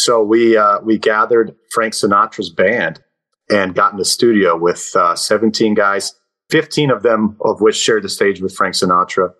[0.00, 3.02] So we uh, we gathered Frank Sinatra's band
[3.50, 6.14] and got in the studio with uh, 17 guys,
[6.48, 9.34] 15 of them of which shared the stage with Frank Sinatra.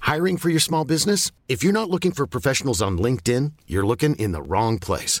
[0.00, 1.30] Hiring for your small business?
[1.46, 5.20] If you're not looking for professionals on LinkedIn, you're looking in the wrong place.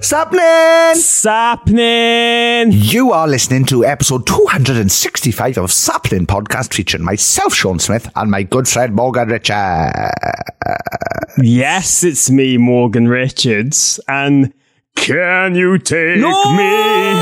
[0.00, 0.94] Sappenin!
[0.94, 2.70] Sappenin!
[2.70, 8.42] You are listening to episode 265 of Sappenin Podcast featuring myself, Sean Smith, and my
[8.42, 10.12] good friend Morgan Richards.
[11.38, 13.98] Yes, it's me, Morgan Richards.
[14.06, 14.52] And
[14.96, 16.28] can you take No!
[16.56, 16.64] me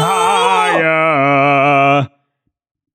[0.00, 0.88] higher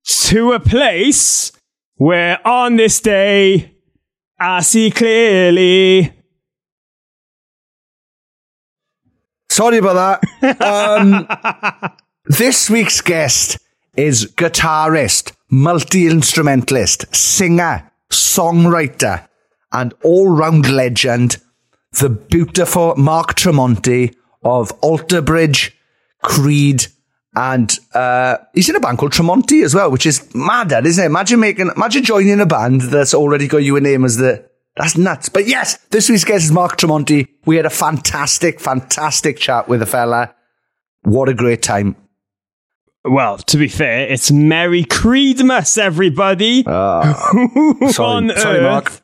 [0.06, 1.52] to a place
[1.96, 3.76] where on this day
[4.40, 6.14] I see clearly?
[9.60, 10.62] Sorry about that.
[10.62, 11.28] Um,
[12.26, 13.60] this week's guest
[13.98, 19.28] is guitarist, multi instrumentalist, singer, songwriter,
[19.74, 21.40] and all round legend,
[21.92, 25.78] the beautiful Mark Tremonti of Alter Bridge,
[26.24, 26.88] Creed,
[27.36, 31.08] and uh, he's in a band called Tremonti as well, which is mad, isn't it?
[31.08, 34.49] Imagine making, imagine joining a band that's already got you a name as the.
[34.80, 35.28] That's nuts.
[35.28, 37.28] But yes, this week's guest is Mark Tremonti.
[37.46, 40.34] We had a fantastic, fantastic chat with the fella.
[41.04, 41.98] What a great time.
[43.04, 46.64] Well, to be fair, it's Merry Creedmas, everybody.
[46.66, 47.30] Ah.
[47.92, 49.02] sorry- on sorry, Mark.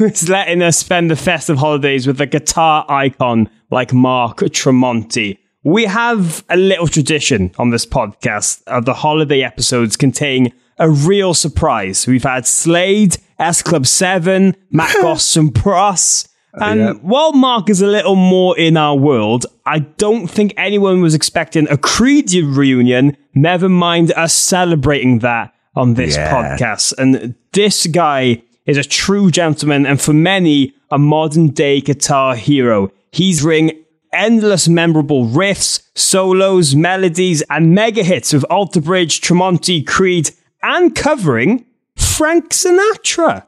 [0.00, 5.38] is letting us spend the festive holidays with a guitar icon like Mark Tremonti?
[5.64, 11.34] We have a little tradition on this podcast of the holiday episodes containing a real
[11.34, 12.06] surprise.
[12.06, 16.28] We've had Slade, S Club 7, Matt Goss and Bros.
[16.54, 16.92] Oh, and Yeah.
[17.02, 21.68] while Mark is a little more in our world, I don't think anyone was expecting
[21.68, 26.32] a Creed reunion, never mind us celebrating that on this Yeah.
[26.32, 26.94] podcast.
[26.98, 32.90] And this guy is a true gentleman and for many, a modern day guitar hero.
[33.12, 33.72] He's ring
[34.12, 40.30] endless memorable riffs, solos, melodies, and mega hits with Alter Bridge, Tremonti, Creed,
[40.62, 41.64] and covering
[41.96, 43.46] Frank Sinatra.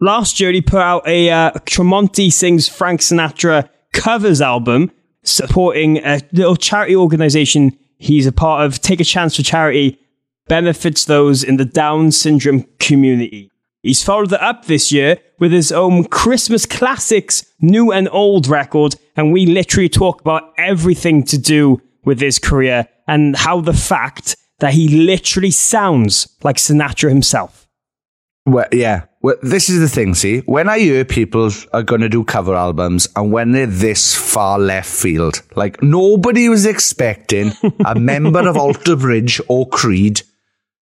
[0.00, 4.90] Last year, he put out a uh, Tremonti sings Frank Sinatra covers album
[5.22, 8.80] supporting a little charity organization he's a part of.
[8.80, 9.98] Take a Chance for Charity
[10.48, 13.50] benefits those in the Down syndrome community.
[13.82, 18.94] He's followed it up this year with his own Christmas classics, new and old record,
[19.16, 24.36] and we literally talk about everything to do with his career and how the fact
[24.60, 27.66] that he literally sounds like Sinatra himself.
[28.46, 29.04] Well, yeah.
[29.22, 32.54] Well, this is the thing, see, when I hear people are going to do cover
[32.54, 37.52] albums and when they're this far left field, like nobody was expecting
[37.84, 40.22] a member of Alter Bridge or Creed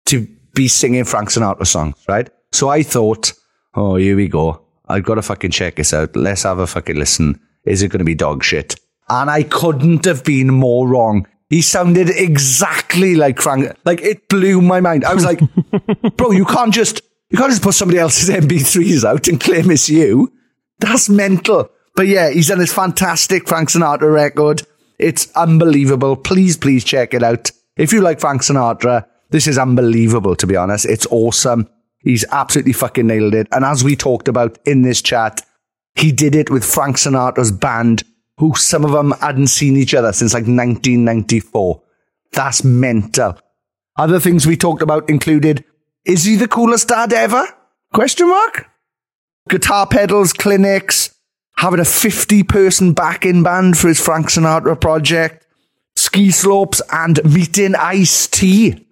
[0.07, 2.29] to be singing Frank Sinatra songs, right?
[2.53, 3.33] So I thought,
[3.75, 4.63] oh, here we go.
[4.87, 6.15] I've got to fucking check this out.
[6.15, 7.41] Let's have a fucking listen.
[7.65, 8.79] Is it going to be dog shit?
[9.09, 11.27] And I couldn't have been more wrong.
[11.49, 13.77] He sounded exactly like Frank.
[13.85, 15.05] Like it blew my mind.
[15.05, 15.41] I was like,
[16.17, 19.89] bro, you can't just you can't just put somebody else's MP3s out and claim it's
[19.89, 20.33] you.
[20.79, 21.71] That's mental.
[21.95, 24.63] But yeah, he's done this fantastic Frank Sinatra record.
[24.99, 26.17] It's unbelievable.
[26.17, 27.51] Please, please check it out.
[27.77, 30.87] If you like Frank Sinatra, this is unbelievable, to be honest.
[30.87, 31.69] It's awesome.
[31.99, 33.49] He's absolutely fucking nailed it.
[33.51, 35.43] And as we talked about in this chat,
[35.97, 38.05] he did it with Frank Sinatra's band,
[38.39, 41.83] who some of them hadn't seen each other since like 1994.
[42.33, 43.39] That's mental.
[43.97, 45.65] Other things we talked about included,
[46.05, 47.47] is he the coolest dad ever?
[47.95, 48.67] Question mark?
[49.49, 51.15] Guitar pedals, clinics,
[51.57, 55.47] having a 50 person backing band for his Frank Sinatra project,
[55.95, 58.87] ski slopes and meeting Ice T.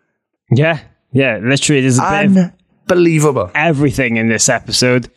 [0.50, 0.80] Yeah,
[1.12, 2.52] yeah, literally, there's a bit of
[2.88, 3.50] Unbelievable.
[3.54, 5.10] everything in this episode.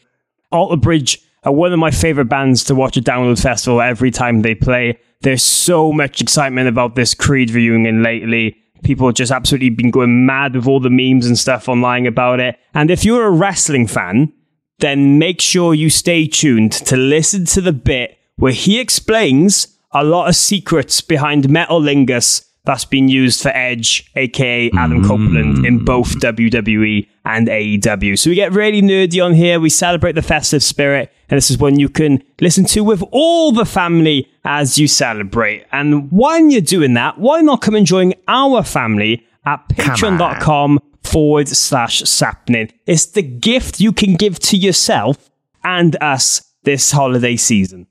[0.51, 4.41] Alter Bridge are one of my favorite bands to watch at Download Festival every time
[4.41, 4.99] they play.
[5.21, 8.57] There's so much excitement about this Creed reunion lately.
[8.83, 12.39] People have just absolutely been going mad with all the memes and stuff online about
[12.39, 12.57] it.
[12.73, 14.33] And if you're a wrestling fan,
[14.79, 20.03] then make sure you stay tuned to listen to the bit where he explains a
[20.03, 25.85] lot of secrets behind Metalingus that's been used for Edge, aka Adam Copeland, in mm.
[25.85, 28.19] both WWE and AEW.
[28.19, 29.59] So we get really nerdy on here.
[29.59, 33.53] We celebrate the festive spirit, and this is one you can listen to with all
[33.53, 35.65] the family as you celebrate.
[35.71, 41.47] And when you're doing that, why not come and join our family at patreon.com forward
[41.47, 42.69] slash sappenin?
[42.85, 45.29] It's the gift you can give to yourself
[45.63, 47.87] and us this holiday season.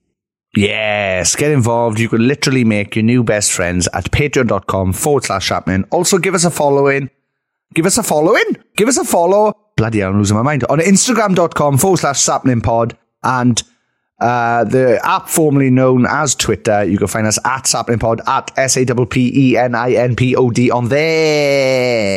[0.57, 2.01] Yes, get involved.
[2.01, 5.87] You can literally make your new best friends at patreon.com forward slash Sappenin.
[5.91, 7.11] Also, give us a following.
[7.75, 8.57] Give us a following?
[8.77, 9.55] Give us a follow.
[9.77, 10.65] Bloody hell, I'm losing my mind.
[10.71, 13.63] On instagram.com forward slash sappenin pod and
[14.19, 16.85] uh, the app formerly known as Twitter.
[16.85, 19.93] You can find us at sappenin pod at S A P P E N I
[19.93, 22.17] N P O D on there.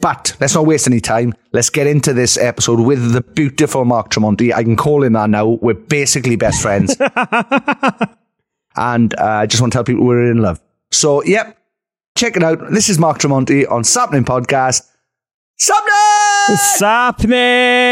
[0.00, 1.34] But let's not waste any time.
[1.52, 4.52] Let's get into this episode with the beautiful Mark Tremonti.
[4.54, 5.46] I can call him that now.
[5.46, 6.96] We're basically best friends.
[8.76, 10.60] and uh, I just want to tell people we're in love.
[10.92, 11.58] So, yep,
[12.16, 12.70] check it out.
[12.70, 14.88] This is Mark Tremonti on Sappenin Podcast.
[15.60, 16.56] Sappenin!
[16.78, 17.82] Sappenin!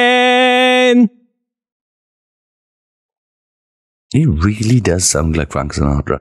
[4.12, 6.20] He really does sound like Frank Sinatra.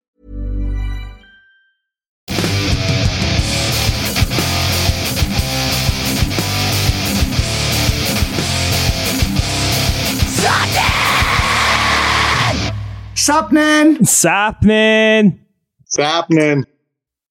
[13.21, 13.99] Sappenin!
[13.99, 15.37] Sappenin!
[15.81, 16.65] It's happening.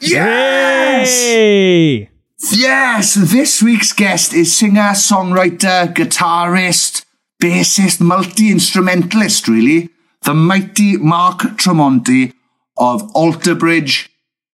[0.00, 1.10] Yes!
[1.10, 2.08] Hey!
[2.52, 7.04] Yes, this week's guest is singer, songwriter, guitarist,
[7.42, 9.88] bassist, multi instrumentalist, really.
[10.22, 12.34] The mighty Mark Tremonti
[12.76, 14.10] of Alter Bridge.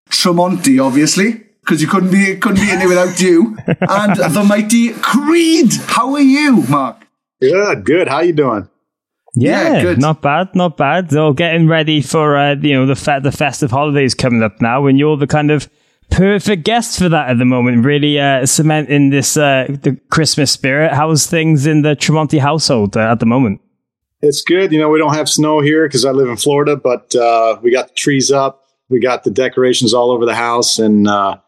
[0.08, 3.56] Tremonti, obviously, because you couldn't be couldn't be in it without you.
[3.80, 5.72] And the mighty Creed.
[5.88, 7.08] How are you, Mark?
[7.40, 8.06] Good, good.
[8.06, 8.68] How are you doing?
[9.34, 10.00] Yeah, Yeah, good.
[10.00, 11.10] not bad, not bad.
[11.10, 14.86] So getting ready for uh, you know the fe- the festive holidays coming up now,
[14.86, 15.68] and you're the kind of
[16.10, 17.84] perfect guest for that at the moment.
[17.84, 20.92] Really uh, cementing this uh, the Christmas spirit.
[20.92, 23.60] How's things in the Tremonti household uh, at the moment?
[24.22, 24.72] It's good.
[24.72, 27.70] You know, we don't have snow here because I live in Florida, but uh, we
[27.70, 28.62] got the trees up.
[28.88, 31.38] We got the decorations all over the house, and uh,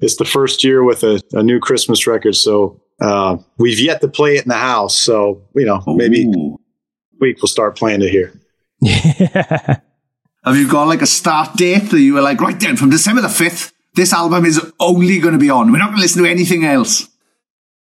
[0.00, 2.34] it's the first year with a, a new Christmas record.
[2.36, 4.96] So uh, we've yet to play it in the house.
[4.96, 6.58] So you know, maybe Ooh.
[7.24, 8.32] Week we'll start playing it here.
[8.80, 9.80] Yeah.
[10.44, 13.22] Have you got like a start date that you were like, right then, from December
[13.22, 15.72] the 5th, this album is only going to be on.
[15.72, 17.08] We're not going to listen to anything else.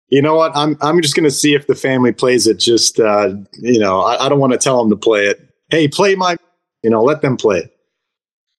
[0.09, 0.51] You know what?
[0.55, 2.59] I'm I'm just going to see if the family plays it.
[2.59, 5.41] Just uh, you know, I, I don't want to tell them to play it.
[5.69, 6.37] Hey, play my.
[6.83, 7.73] You know, let them play it.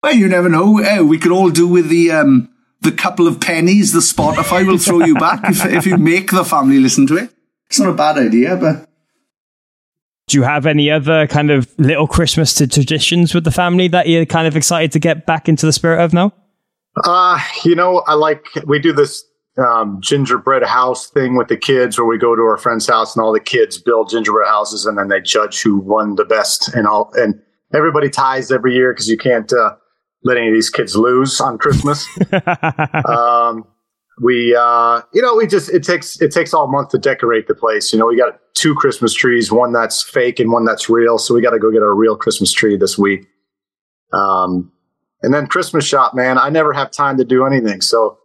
[0.03, 0.79] Well, you never know.
[0.79, 2.49] Eh, we could all do with the um,
[2.81, 6.45] the couple of pennies the Spotify will throw you back if, if you make the
[6.45, 7.31] family listen to it.
[7.69, 8.89] It's not a bad idea, but.
[10.27, 14.25] Do you have any other kind of little Christmas traditions with the family that you're
[14.25, 16.33] kind of excited to get back into the spirit of now?
[17.05, 19.25] Uh, you know, I like, we do this
[19.59, 23.23] um, gingerbread house thing with the kids where we go to our friend's house and
[23.23, 26.87] all the kids build gingerbread houses and then they judge who won the best and
[26.87, 27.41] all, and
[27.75, 29.75] everybody ties every year because you can't, uh,
[30.23, 32.09] let any of these kids lose on Christmas.
[33.07, 33.67] um,
[34.21, 37.55] we uh, you know we just it takes it takes all month to decorate the
[37.55, 37.93] place.
[37.93, 41.19] You know we got two christmas trees one that's fake and one that's real.
[41.19, 43.27] So we got to go get our real christmas tree this week.
[44.13, 44.71] Um,
[45.23, 47.81] and then christmas shop man i never have time to do anything.
[47.81, 48.19] So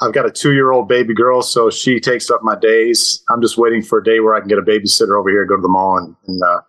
[0.00, 3.22] i've got a two year old baby girl so she takes up my days.
[3.30, 5.56] I'm just waiting for a day where i can get a babysitter over here go
[5.56, 6.60] to the mall and, and uh,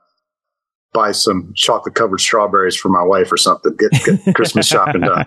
[0.94, 3.76] buy some chocolate covered strawberries for my wife or something.
[3.76, 5.26] Get, get christmas shopping done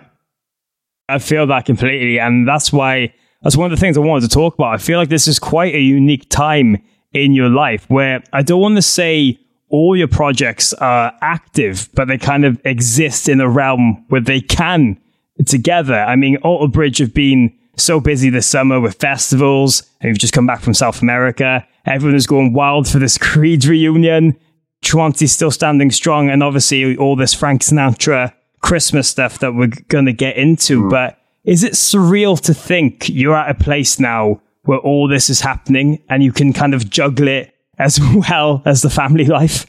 [1.09, 2.19] I feel that completely.
[2.19, 4.73] And that's why, that's one of the things I wanted to talk about.
[4.73, 6.77] I feel like this is quite a unique time
[7.13, 9.39] in your life where I don't want to say
[9.69, 14.41] all your projects are active, but they kind of exist in a realm where they
[14.41, 14.99] can
[15.45, 15.99] together.
[15.99, 20.33] I mean, Alter Bridge have been so busy this summer with festivals, and you've just
[20.33, 21.65] come back from South America.
[21.85, 24.37] Everyone is going wild for this Creed reunion.
[24.83, 30.05] Tremonti's still standing strong, and obviously all this Frank Sinatra Christmas stuff that we're going
[30.05, 30.83] to get into.
[30.83, 30.89] Mm.
[30.89, 35.41] But is it surreal to think you're at a place now where all this is
[35.41, 37.99] happening and you can kind of juggle it as
[38.29, 39.65] well as the family life?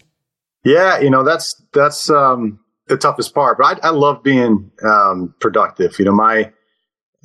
[0.65, 3.57] Yeah, you know that's that's um, the toughest part.
[3.57, 5.99] But I, I love being um, productive.
[5.99, 6.53] You know, my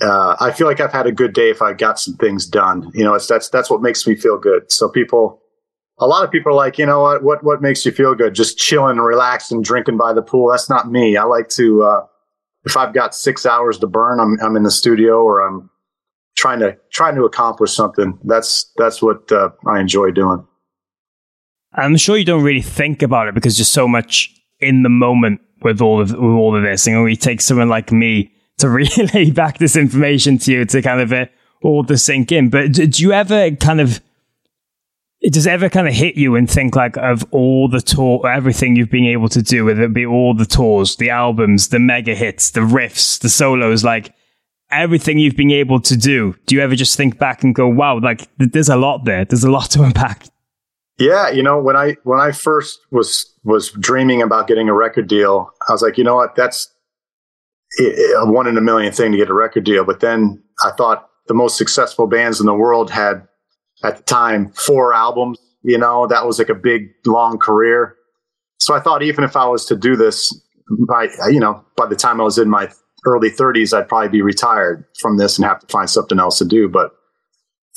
[0.01, 2.91] uh, I feel like I've had a good day if I got some things done.
[2.93, 4.71] You know, it's that's that's what makes me feel good.
[4.71, 5.41] So people
[5.99, 8.33] a lot of people are like, you know what, what, what makes you feel good?
[8.33, 10.49] Just chilling, and relaxing, drinking by the pool.
[10.51, 11.15] That's not me.
[11.15, 12.05] I like to, uh,
[12.65, 15.69] if I've got six hours to burn, I'm, I'm in the studio or I'm
[16.35, 18.19] trying to, trying to accomplish something.
[18.23, 20.45] That's, that's what uh, I enjoy doing.
[21.73, 25.41] I'm sure you don't really think about it because you're so much in the moment
[25.61, 26.87] with all of, with all of this.
[26.87, 31.01] And it takes someone like me to relay back this information to you to kind
[31.01, 31.25] of uh,
[31.61, 32.49] all to sink in.
[32.49, 34.01] But do you ever kind of,
[35.25, 38.75] it does ever kind of hit you and think like of all the tour, everything
[38.75, 42.13] you've been able to do, whether it be all the tours, the albums, the mega
[42.13, 44.13] hits, the riffs, the solos, like
[44.69, 46.35] everything you've been able to do.
[46.45, 49.25] Do you ever just think back and go, wow, like there's a lot there.
[49.25, 50.27] There's a lot to unpack.
[50.99, 51.31] Yeah.
[51.31, 55.49] You know, when I, when I first was, was dreaming about getting a record deal,
[55.67, 56.35] I was like, you know what?
[56.35, 56.71] That's
[57.79, 59.85] a one in a million thing to get a record deal.
[59.85, 63.27] But then I thought the most successful bands in the world had
[63.83, 65.37] at the time four albums.
[65.63, 67.95] You know, that was like a big long career.
[68.59, 70.33] So I thought even if I was to do this
[70.87, 72.69] by you know by the time I was in my
[73.05, 76.45] early 30s, I'd probably be retired from this and have to find something else to
[76.45, 76.67] do.
[76.67, 76.91] But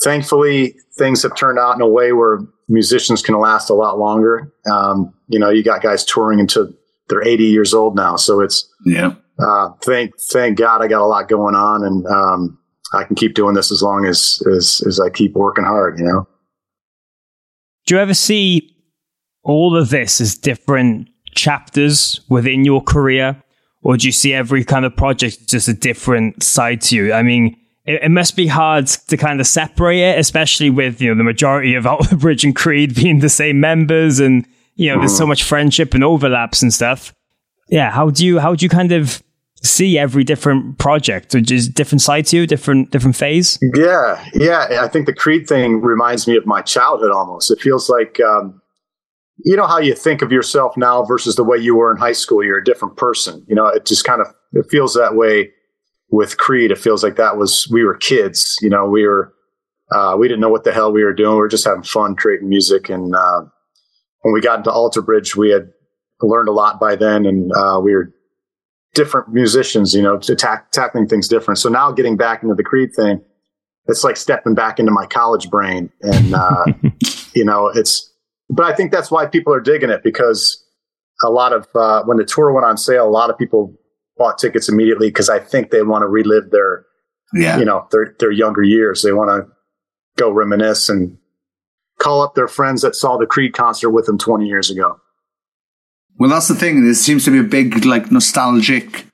[0.03, 4.53] thankfully, things have turned out in a way where musicians can last a lot longer.
[4.71, 6.73] Um, you know, you got guys touring until
[7.09, 9.15] they're 80 years old now, so it's yeah.
[9.39, 12.59] Uh, thank thank God I got a lot going on, and um,
[12.93, 15.99] I can keep doing this as long as as as I keep working hard.
[15.99, 16.29] You know.
[17.87, 18.77] Do you ever see
[19.43, 23.43] all of this as different chapters within your career,
[23.83, 27.13] or do you see every kind of project just a different side to you?
[27.13, 31.09] I mean, it, it must be hard to kind of separate it, especially with you
[31.09, 34.95] know the majority of Alter Bridge and Creed being the same members, and you know
[34.95, 35.01] mm-hmm.
[35.01, 35.31] there's so mm-hmm.
[35.31, 37.15] much friendship and overlaps and stuff.
[37.69, 39.23] Yeah, how do you how do you kind of
[39.63, 43.59] see every different project, which is different side to you, different different phase.
[43.75, 44.81] Yeah, yeah.
[44.83, 47.51] I think the Creed thing reminds me of my childhood almost.
[47.51, 48.61] It feels like um,
[49.45, 52.13] you know how you think of yourself now versus the way you were in high
[52.13, 52.45] school.
[52.45, 53.45] You're a different person.
[53.49, 55.51] You know, it just kind of it feels that way
[56.11, 56.71] with Creed.
[56.71, 58.59] It feels like that was we were kids.
[58.61, 59.33] You know, we were
[59.91, 61.33] uh, we didn't know what the hell we were doing.
[61.33, 62.89] We were just having fun creating music.
[62.89, 63.43] And uh,
[64.21, 65.71] when we got into Alter Bridge, we had
[66.21, 68.13] learned a lot by then, and uh, we were
[68.99, 71.57] different musicians, you know, to tack, tackling things different.
[71.59, 73.23] So now getting back into the Creed thing,
[73.87, 75.89] it's like stepping back into my college brain.
[76.03, 76.65] And, uh,
[77.33, 78.13] you know, it's,
[78.51, 80.61] but I think that's why people are digging it because
[81.23, 83.73] a lot of, uh, when the tour went on sale, a lot of people
[84.17, 86.85] bought tickets immediately because I think they want to relive their,
[87.35, 87.57] yeah.
[87.57, 89.03] you know, their, their younger years.
[89.03, 89.49] They want to
[90.17, 91.17] go reminisce and
[92.01, 94.99] call up their friends that saw the Creed concert with them 20 years ago.
[96.19, 96.85] Well, that's the thing.
[96.85, 99.07] There seems to be a big, like, nostalgic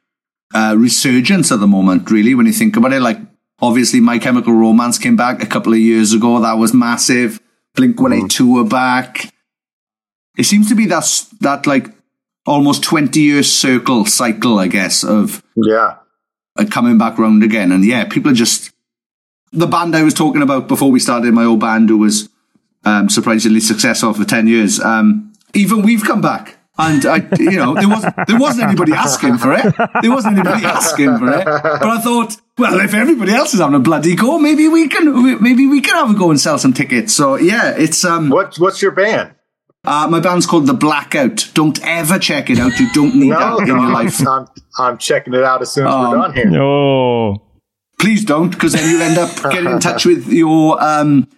[0.54, 3.00] uh, resurgence at the moment, really, when you think about it.
[3.00, 3.18] Like,
[3.60, 6.40] obviously, My Chemical Romance came back a couple of years ago.
[6.40, 7.40] That was massive.
[7.74, 8.54] Blink 182 mm.
[8.54, 9.32] were back.
[10.38, 11.04] It seems to be that,
[11.40, 11.88] that like,
[12.46, 15.42] almost 20 year circle cycle, I guess, of.
[15.56, 15.96] Yeah.
[16.56, 17.72] uh, coming back round again.
[17.72, 18.72] And yeah, people are just
[19.52, 22.28] the band I was talking about before we started my old band, who was
[22.84, 24.80] um, surprisingly successful for ten years.
[24.80, 26.53] Um, even we've come back.
[26.76, 29.74] And I, you know, there wasn't there wasn't anybody asking for it.
[30.02, 31.44] There wasn't anybody asking for it.
[31.44, 35.40] But I thought, well, if everybody else is having a bloody go, maybe we can
[35.40, 37.14] maybe we can have a go and sell some tickets.
[37.14, 38.28] So yeah, it's um.
[38.28, 39.34] What what's your band?
[39.86, 41.50] Uh, my band's called The Blackout.
[41.54, 42.80] Don't ever check it out.
[42.80, 44.26] You don't need No, that in your life.
[44.26, 44.46] I'm,
[44.78, 46.46] I'm checking it out as soon as Um, we're done here.
[46.50, 47.42] No.
[48.00, 51.28] Please don't, because then you end up getting in touch with your um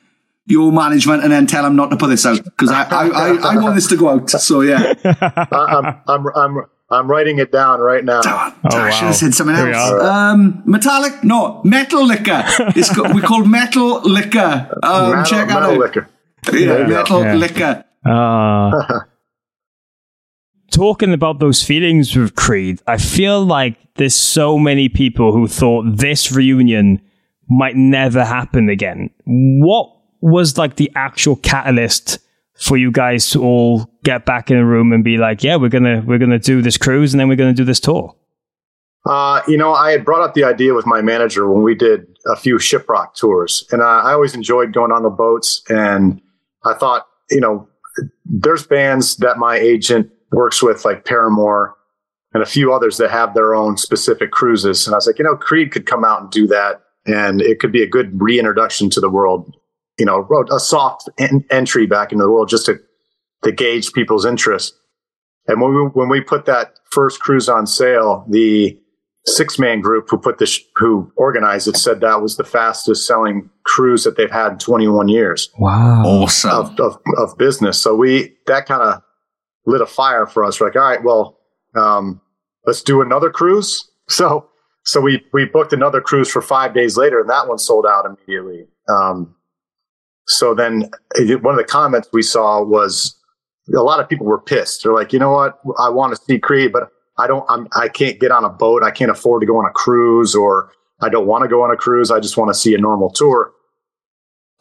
[0.46, 3.28] your management and then tell them not to put this out because I, I, I
[3.54, 4.30] I want this to go out.
[4.30, 8.20] So yeah, I, I'm I'm I'm I'm writing it down right now.
[8.24, 8.90] I should wow.
[8.90, 10.02] have said something There else.
[10.04, 11.24] Um, metallic?
[11.24, 12.44] No, metal liquor.
[12.76, 14.70] It's co- we call metal liquor.
[14.84, 15.78] Um, Metal- check that metal out.
[15.78, 16.08] liquor.
[16.46, 16.94] Yeah, There you go.
[16.94, 17.34] metal Yeah.
[17.34, 17.84] liquor.
[18.08, 19.00] Uh,
[20.70, 25.96] talking about those feelings with Creed, I feel like there's so many people who thought
[25.96, 27.00] this reunion
[27.48, 29.10] might never happen again.
[29.24, 29.90] What
[30.26, 32.18] was like the actual catalyst
[32.58, 35.68] for you guys to all get back in a room and be like, yeah, we're
[35.68, 38.14] gonna we're gonna do this cruise and then we're gonna do this tour?
[39.06, 42.06] Uh, you know, I had brought up the idea with my manager when we did
[42.26, 45.62] a few shiprock tours, and I, I always enjoyed going on the boats.
[45.68, 46.20] And
[46.64, 47.68] I thought, you know,
[48.24, 51.76] there's bands that my agent works with, like Paramore,
[52.34, 54.86] and a few others that have their own specific cruises.
[54.86, 57.60] And I was like, you know, Creed could come out and do that, and it
[57.60, 59.54] could be a good reintroduction to the world.
[59.98, 62.78] You know, wrote a soft en- entry back into the world just to
[63.44, 64.74] to gauge people's interest.
[65.46, 68.78] And when we when we put that first cruise on sale, the
[69.28, 74.04] Sixthman group who put this who organized it said that was the fastest selling cruise
[74.04, 76.04] that they've had in 21 years Wow.
[76.04, 76.50] Awesome.
[76.50, 77.80] of, of, of business.
[77.80, 79.02] So we that kind of
[79.66, 80.60] lit a fire for us.
[80.60, 81.38] We're like, all right, well,
[81.74, 82.20] um,
[82.66, 83.90] let's do another cruise.
[84.08, 84.48] So
[84.84, 88.06] so we we booked another cruise for five days later, and that one sold out
[88.06, 88.68] immediately.
[88.88, 89.34] Um,
[90.26, 93.16] so then one of the comments we saw was
[93.74, 94.82] a lot of people were pissed.
[94.82, 97.44] They're like, you know what, I want to see Creed, but I don't.
[97.48, 98.82] I'm, I can't get on a boat.
[98.82, 101.70] I can't afford to go on a cruise, or I don't want to go on
[101.70, 102.10] a cruise.
[102.10, 103.52] I just want to see a normal tour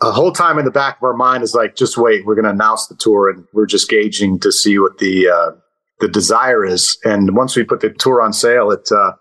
[0.01, 2.45] the whole time in the back of our mind is like, just wait, we're going
[2.45, 5.51] to announce the tour, and we're just gauging to see what the uh,
[5.99, 6.97] the desire is.
[7.04, 9.13] And once we put the tour on sale, it uh,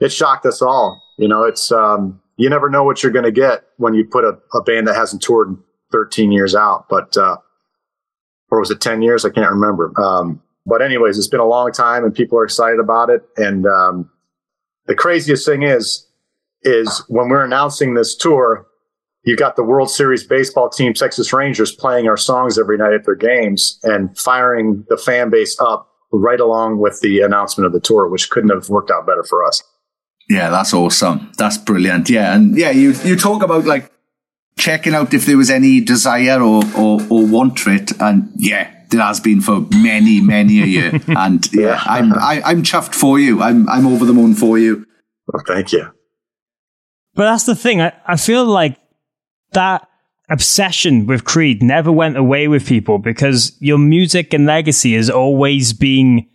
[0.00, 1.02] it shocked us all.
[1.18, 4.24] You know, it's um, you never know what you're going to get when you put
[4.24, 5.58] a, a band that hasn't toured in
[5.92, 7.36] 13 years out, but uh,
[8.50, 9.24] or was it 10 years?
[9.24, 9.92] I can't remember.
[10.00, 13.22] Um, but anyways, it's been a long time, and people are excited about it.
[13.36, 14.10] And um,
[14.86, 16.06] the craziest thing is,
[16.62, 18.66] is when we're announcing this tour
[19.26, 23.04] you got the World Series baseball team, Texas Rangers, playing our songs every night at
[23.04, 27.80] their games and firing the fan base up right along with the announcement of the
[27.80, 29.64] tour, which couldn't have worked out better for us.
[30.28, 31.32] Yeah, that's awesome.
[31.38, 32.10] That's brilliant.
[32.10, 33.90] Yeah, and yeah, you you talk about like
[34.58, 38.72] checking out if there was any desire or or, or want for it, and yeah,
[38.90, 41.00] there has been for many many a year.
[41.08, 43.40] and yeah, I'm I, I'm chuffed for you.
[43.40, 44.86] I'm I'm over the moon for you.
[45.26, 45.92] Well, thank you.
[47.14, 47.80] But that's the thing.
[47.80, 48.78] I, I feel like
[49.52, 49.88] that
[50.28, 55.72] obsession with Creed never went away with people because your music and legacy has always
[55.72, 56.26] been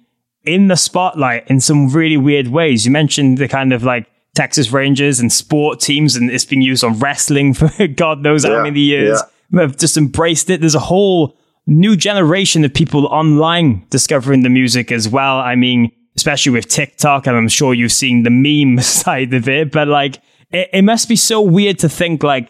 [0.43, 2.85] in the spotlight in some really weird ways.
[2.85, 6.83] You mentioned the kind of like Texas Rangers and sport teams, and it's been used
[6.83, 9.21] on wrestling for God knows how many years.
[9.53, 10.61] Have just embraced it.
[10.61, 15.39] There's a whole new generation of people online discovering the music as well.
[15.39, 19.71] I mean, especially with TikTok, and I'm sure you've seen the meme side of it,
[19.71, 22.49] but like, it, it must be so weird to think like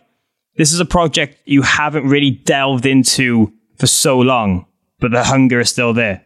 [0.58, 4.66] this is a project you haven't really delved into for so long,
[5.00, 6.24] but the hunger is still there.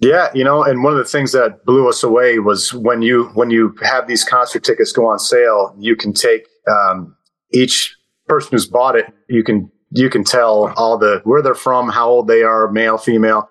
[0.00, 3.30] Yeah, you know, and one of the things that blew us away was when you
[3.34, 7.16] when you have these concert tickets go on sale, you can take um,
[7.52, 7.96] each
[8.28, 9.06] person who's bought it.
[9.28, 12.96] You can you can tell all the where they're from, how old they are, male,
[12.98, 13.48] female.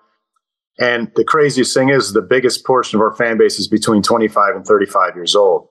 [0.80, 4.54] And the craziest thing is, the biggest portion of our fan base is between 25
[4.56, 5.68] and 35 years old.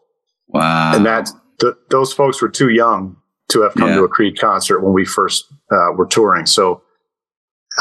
[0.50, 0.94] Wow.
[0.96, 3.18] and that th- those folks were too young
[3.50, 3.96] to have come Yeah.
[3.98, 6.46] to a Creed concert when we first uh, were touring.
[6.46, 6.82] So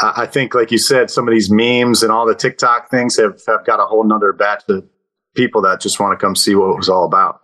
[0.01, 3.41] I, think, like you said, some of these memes and all the TikTok things have,
[3.47, 4.85] have got a whole nother batch of
[5.35, 7.41] people that just want to come see what it was all about.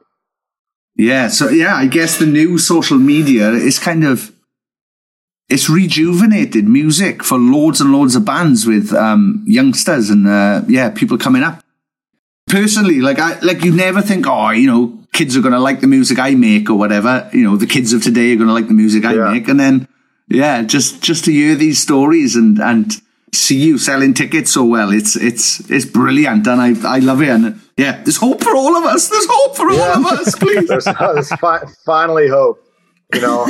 [0.96, 4.32] Yeah, so yeah, I guess the new social media is kind of
[5.50, 10.90] it's rejuvenated music for loads and loads of bands with um, youngsters and uh, yeah,
[10.90, 11.64] people coming up.
[12.48, 15.88] Personally, like I like you never think, oh, you know, kids are gonna like the
[15.88, 17.28] music I make or whatever.
[17.34, 19.32] You know, the kids of today are gonna like the music I Yeah.
[19.32, 19.88] make, and then
[20.30, 22.92] yeah, just just to hear these stories and and
[23.34, 24.92] see you selling tickets so well.
[24.92, 27.30] It's it's it's brilliant, and I I love it.
[27.30, 29.10] And yeah, there's hope for all of us.
[29.10, 29.80] There's hope for Yeah.
[29.82, 30.68] all of us, please.
[30.68, 32.60] there's, there's fi- finally hope.
[33.14, 33.46] You know,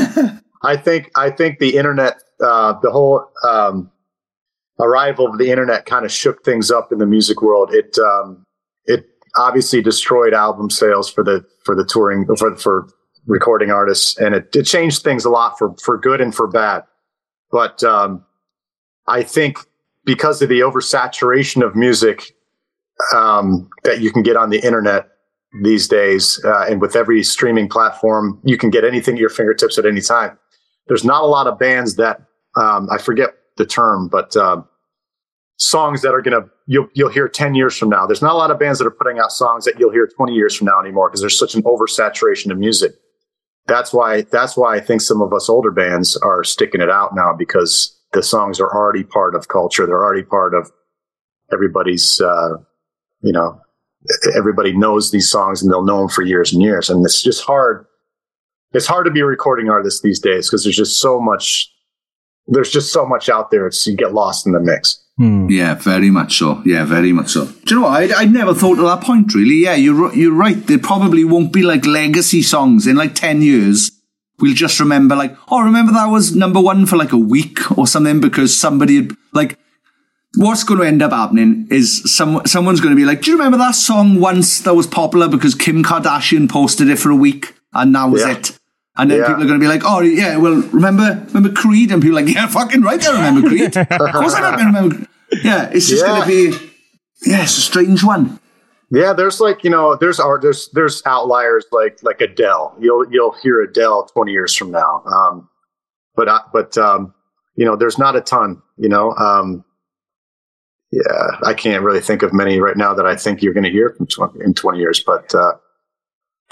[0.64, 3.92] I think I think the internet, uh, the whole um,
[4.80, 7.74] arrival of the internet, kind of shook things up in the music world.
[7.74, 8.44] It um,
[8.86, 9.06] it
[9.38, 12.88] obviously destroyed album sales for the for the touring for for
[13.26, 16.84] recording artists, and it, it changed things a lot for for good and for bad.
[17.52, 18.26] But um,
[19.08, 19.60] I think
[20.06, 22.36] because of the oversaturation of music
[23.14, 25.10] um, that you can get on the internet
[25.62, 29.78] these days, uh, and with every streaming platform, you can get anything at your fingertips
[29.78, 30.38] at any time.
[30.88, 32.22] There's not a lot of bands that
[32.56, 34.68] um, I forget the term, but um,
[35.58, 38.06] songs that are gonna you'll you'll hear ten years from now.
[38.06, 40.34] There's not a lot of bands that are putting out songs that you'll hear twenty
[40.34, 42.94] years from now anymore because there's such an oversaturation of music.
[43.68, 47.16] That's why that's why I think some of us older bands are sticking it out
[47.16, 49.86] now because the songs are already part of culture.
[49.86, 50.72] They're already part of
[51.52, 52.58] everybody's uh,
[53.22, 53.62] you know
[54.36, 56.90] everybody knows these songs and they'll know them for years and years.
[56.90, 57.86] And it's just hard.
[58.74, 61.70] It's hard to be a recording artist these days because there's just so much.
[62.48, 63.68] There's just so much out there.
[63.68, 65.03] It's you get lost in the mix.
[65.18, 65.48] Hmm.
[65.50, 66.62] Yeah, very much so.
[66.66, 67.46] Yeah, very much so.
[67.46, 68.12] Do you know what?
[68.12, 69.34] I I never thought of that point.
[69.36, 69.56] Really.
[69.64, 70.66] Yeah, you're you're right.
[70.66, 73.92] There probably won't be like legacy songs in like ten years.
[74.40, 77.86] We'll just remember like, oh, remember that was number one for like a week or
[77.86, 79.60] something because somebody had like.
[80.36, 83.38] What's going to end up happening is some someone's going to be like, "Do you
[83.38, 87.54] remember that song once that was popular because Kim Kardashian posted it for a week
[87.72, 88.32] and that was Yeah.
[88.38, 88.58] it."
[88.96, 89.28] And then Yeah.
[89.28, 92.22] people are going to be like, "Oh yeah, well, remember remember Creed?" And people are
[92.24, 93.76] like, "Yeah, fucking right, I remember Creed.
[93.78, 95.08] of course I remember."
[95.44, 96.10] Yeah, it's just Yeah.
[96.10, 96.70] going to be
[97.26, 98.40] yeah, it's a strange one.
[98.92, 102.76] Yeah, there's like you know, there's art, there's there's outliers like like Adele.
[102.80, 105.02] You'll you'll hear Adele 20 years from now.
[105.06, 105.50] Um,
[106.16, 107.16] but uh, but um,
[107.56, 108.62] you know, there's not a ton.
[108.78, 109.64] You know, um,
[110.92, 113.72] yeah, I can't really think of many right now that I think you're going to
[113.72, 115.02] hear from 20, in 20 years.
[115.04, 115.54] But uh,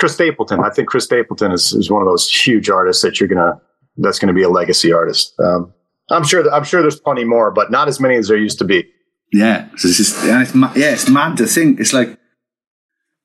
[0.01, 3.29] Chris Stapleton, I think Chris Stapleton is, is one of those huge artists that you're
[3.29, 3.61] gonna
[3.97, 5.39] that's going to be a legacy artist.
[5.39, 5.75] Um,
[6.09, 8.57] I'm sure that, I'm sure there's plenty more, but not as many as there used
[8.57, 8.83] to be.
[9.31, 11.79] Yeah, so it's just and it's ma- yeah, it's mad to think.
[11.79, 12.17] It's like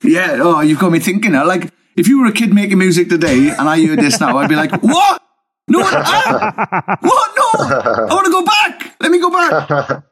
[0.04, 1.46] yeah, oh, you've got me thinking now.
[1.46, 4.50] Like if you were a kid making music today and I heard this now, I'd
[4.50, 5.22] be like, what?
[5.68, 6.98] No, ah!
[7.00, 7.30] what?
[7.38, 8.96] No, I want to go back.
[9.00, 10.04] Let me go back.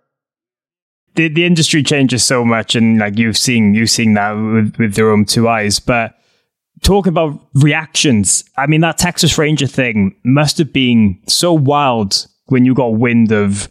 [1.15, 4.97] the the industry changes so much, and like you've seen you've seen that with, with
[4.97, 5.79] your own two eyes.
[5.79, 6.19] But
[6.83, 8.45] talk about reactions.
[8.57, 13.33] I mean, that Texas Ranger thing must have been so wild when you got wind
[13.33, 13.71] of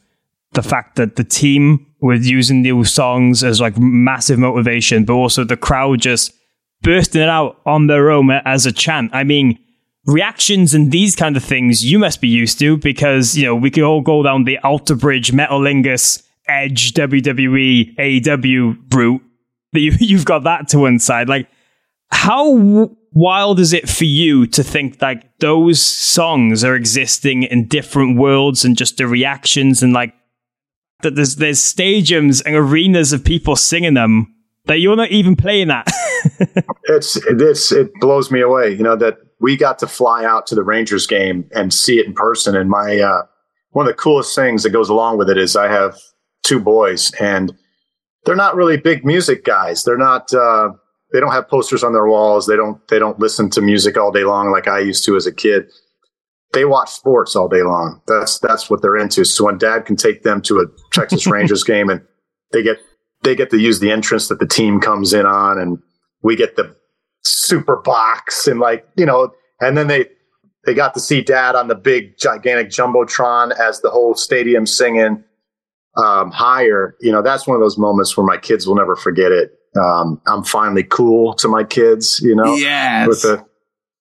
[0.54, 5.44] the fact that the team was using new songs as like massive motivation, but also
[5.44, 6.34] the crowd just
[6.82, 9.10] bursting it out on their own as a chant.
[9.14, 9.58] I mean,
[10.06, 13.72] reactions and these kind of things you must be used to because, you know, we
[13.72, 19.22] could all go down the Alter Bridge, Metalingus, Edge, WWE, AEW route.
[19.72, 21.30] You've got that to one side.
[21.30, 21.48] Like,
[22.14, 28.18] how wild is it for you to think like those songs are existing in different
[28.18, 30.14] worlds and just the reactions and like
[31.02, 34.34] that there's there's stadiums and arenas of people singing them
[34.66, 35.86] that you're not even playing that.
[36.86, 40.56] it's it's it blows me away you know that we got to fly out to
[40.56, 43.24] the rangers game and see it in person and my uh
[43.72, 45.98] one of the coolest things that goes along with it is i have
[46.44, 47.52] two boys and
[48.24, 50.70] they're not really big music guys they're not uh
[51.14, 52.48] they don't have posters on their walls.
[52.48, 55.26] They don't they don't listen to music all day long like i used to as
[55.26, 55.72] a kid.
[56.52, 58.02] They watch sports all day long.
[58.08, 59.24] That's that's what they're into.
[59.24, 62.02] So when dad can take them to a texas rangers game and
[62.52, 62.80] they get
[63.22, 65.80] they get to use the entrance that the team comes in on and
[66.24, 66.76] we get the
[67.24, 70.08] super box and like you know and then they
[70.66, 75.24] they got to see dad on the big gigantic jumbotron as the whole stadium singing
[75.98, 76.96] um, higher.
[77.02, 80.22] You know that's one of those moments where my kids will never forget it um,
[80.28, 83.08] i'm finally cool to my kids you know Yes.
[83.08, 83.46] with the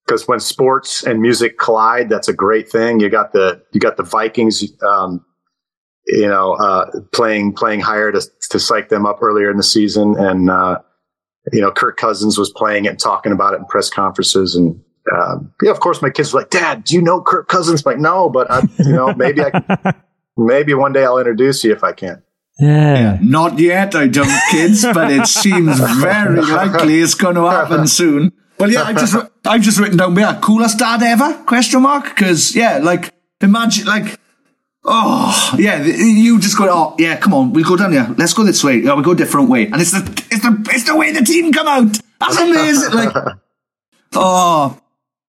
[0.07, 2.99] because when sports and music collide that's a great thing.
[3.01, 5.25] You got the you got the vikings um,
[6.09, 10.17] you know uh, playing playing higher to to psych them up earlier in the season.
[10.19, 10.81] And uh,
[11.53, 14.57] you know kirk cousins was playing it and talking about it in press conferences.
[14.57, 14.81] And
[15.17, 17.87] um, yeah of course my kids were like dad do you know kirk cousins?
[17.87, 19.95] I'm like no but I, you know maybe i can,
[20.37, 22.23] maybe one day i'll introduce you if i can
[22.59, 23.19] yeah.
[23.21, 28.33] Not yet, I don't, kids, but it seems very likely it's going to happen soon.
[28.59, 31.43] Well, yeah, I just I've just written down, yeah, coolest dad ever?
[31.45, 32.05] Question mark?
[32.05, 34.19] Because yeah, like imagine like.
[34.85, 36.67] Oh yeah, you just go.
[36.69, 38.13] Oh yeah, come on, we'll go down here.
[38.19, 38.79] Let's go this way.
[38.79, 41.23] Yeah, we'll go a different way, and it's the it's the it's the way the
[41.23, 42.01] team come out.
[42.19, 42.93] That's amazing.
[42.93, 43.15] like,
[44.15, 44.81] oh,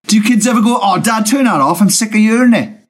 [0.08, 0.78] do kids ever go?
[0.80, 1.80] Oh, Dad, turn that off.
[1.80, 2.80] I'm sick of hearing it.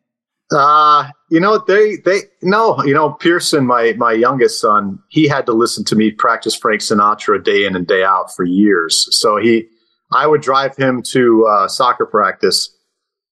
[0.54, 5.46] Uh, you know they they no, you know Pearson, my my youngest son, he had
[5.46, 9.08] to listen to me practice Frank Sinatra day in and day out for years.
[9.10, 9.66] So he,
[10.12, 12.72] I would drive him to uh, soccer practice,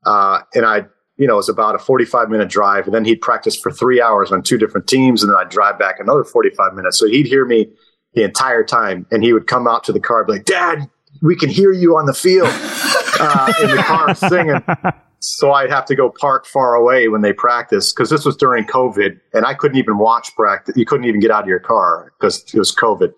[0.04, 0.86] uh, and I,
[1.16, 3.70] you know, it was about a forty five minute drive, and then he'd practice for
[3.70, 6.98] three hours on two different teams, and then I'd drive back another forty five minutes.
[6.98, 7.68] So he'd hear me
[8.14, 10.90] the entire time, and he would come out to the car, and be like, "Dad,
[11.22, 12.48] we can hear you on the field
[13.20, 17.32] uh, in the car singing." So I'd have to go park far away when they
[17.32, 20.76] practice because this was during COVID and I couldn't even watch practice.
[20.76, 23.12] You couldn't even get out of your car because it was COVID.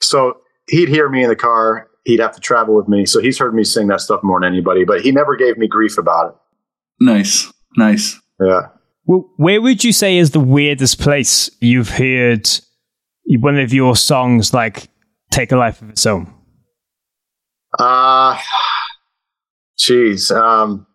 [0.00, 1.88] So he'd hear me in the car.
[2.06, 3.04] He'd have to travel with me.
[3.04, 5.68] So he's heard me sing that stuff more than anybody, but he never gave me
[5.68, 6.34] grief about it.
[7.00, 7.52] Nice.
[7.76, 8.18] Nice.
[8.40, 8.68] Yeah.
[9.04, 12.48] Well, where would you say is the weirdest place you've heard
[13.26, 14.88] one of your songs like
[15.30, 16.32] take a life of its own?
[17.78, 18.38] Uh,
[19.78, 20.30] geez.
[20.30, 20.86] Um,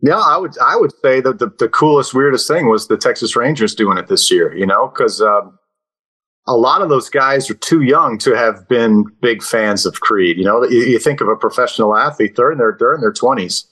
[0.00, 3.34] yeah, I would I would say that the, the coolest, weirdest thing was the Texas
[3.34, 4.54] Rangers doing it this year.
[4.54, 5.58] You know, because um,
[6.46, 10.36] a lot of those guys are too young to have been big fans of Creed.
[10.36, 13.12] You know, you, you think of a professional athlete; they're in their they're in their
[13.12, 13.66] twenties.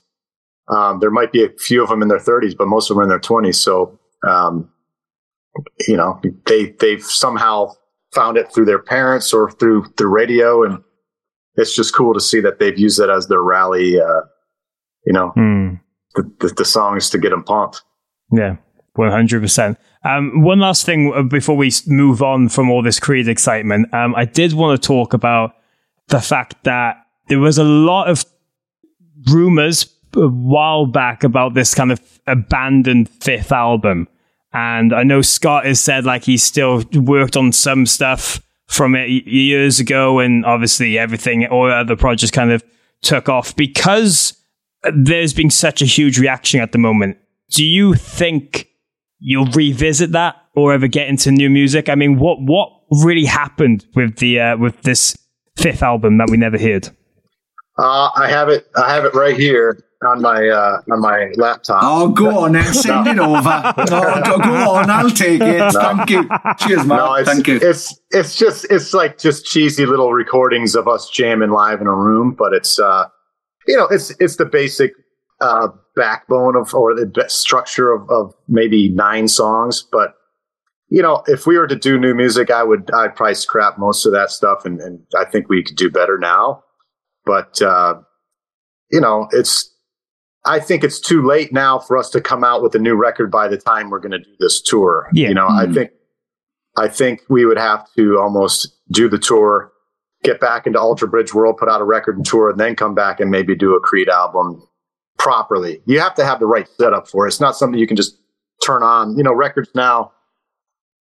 [0.75, 3.01] Um, there might be a few of them in their thirties, but most of them
[3.01, 3.61] are in their twenties.
[3.61, 4.71] So, um,
[5.87, 7.73] you know, they they've somehow
[8.15, 10.83] found it through their parents or through through radio, and
[11.57, 14.01] it's just cool to see that they've used it as their rally.
[14.01, 14.23] Uh,
[15.05, 15.29] you know.
[15.35, 15.75] Hmm
[16.15, 17.83] the, the, the songs to get them pumped.
[18.33, 18.57] Yeah,
[18.95, 19.79] one hundred percent.
[20.05, 24.15] Um, one last thing uh, before we move on from all this Creed excitement, um,
[24.15, 25.55] I did want to talk about
[26.09, 26.97] the fact that
[27.29, 28.25] there was a lot of
[29.31, 34.09] rumors a while back about this kind of abandoned fifth album.
[34.53, 39.09] And I know Scott has said like he still worked on some stuff from it
[39.09, 42.63] years ago, and obviously everything or other projects kind of
[43.03, 44.39] took off because
[44.93, 47.19] there's been such a huge reaction at the moment.
[47.51, 48.69] Do you think
[49.19, 51.89] you'll revisit that or ever get into new music?
[51.89, 55.17] I mean, what what really happened with the uh, with this
[55.57, 56.89] fifth album that we never heard?
[57.79, 58.67] Uh, I have it.
[58.77, 61.81] I have it right here on my uh, on my laptop.
[61.83, 63.75] Oh, go on and send it over.
[63.77, 65.59] No, go on, I'll take it.
[65.59, 65.71] No.
[65.71, 66.29] Thank you.
[66.59, 66.99] Cheers, man.
[66.99, 67.59] No, Thank you.
[67.61, 71.95] It's it's just it's like just cheesy little recordings of us jamming live in a
[71.95, 73.09] room, but it's uh
[73.67, 74.93] you know, it's it's the basic
[75.41, 79.87] uh, backbone of or the structure of, of maybe nine songs.
[79.91, 80.15] But
[80.89, 84.07] you know, if we were to do new music, I would I'd probably scrap most
[84.07, 86.63] of that stuff, and, and I think we could do better now.
[87.25, 87.95] But uh,
[88.91, 89.71] you know, it's
[90.45, 93.31] I think it's too late now for us to come out with a new record
[93.31, 95.09] by the time we're going to do this tour.
[95.13, 95.29] Yeah.
[95.29, 95.71] You know, mm-hmm.
[95.71, 95.91] I think
[96.77, 99.73] I think we would have to almost do the tour
[100.25, 102.95] get back into Alter Bridge World, put out a record and tour, and then come
[102.95, 104.67] back and maybe do a Creed album
[105.19, 105.81] properly.
[105.87, 107.29] You have to have the right setup for it.
[107.29, 108.19] It's not something you can just
[108.65, 109.17] turn on.
[109.17, 110.11] You know, records now.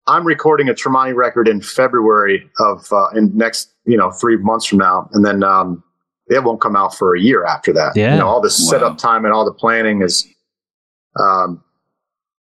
[0.07, 4.65] I'm recording a Tremonti record in February of uh, in next you know three months
[4.65, 5.83] from now, and then um,
[6.29, 7.95] it won't come out for a year after that.
[7.95, 8.15] Yeah.
[8.15, 10.27] You know, all the setup time and all the planning is.
[11.21, 11.63] Um,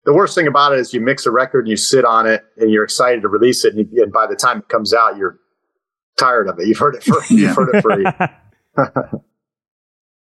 [0.05, 2.43] the worst thing about it is you mix a record and you sit on it
[2.57, 5.15] and you're excited to release it, and, you, and by the time it comes out,
[5.15, 5.39] you're
[6.17, 6.67] tired of it.
[6.67, 7.99] You've heard it for you've heard it for.
[7.99, 9.19] You.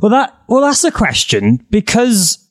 [0.01, 2.49] Well, that well, that's the question because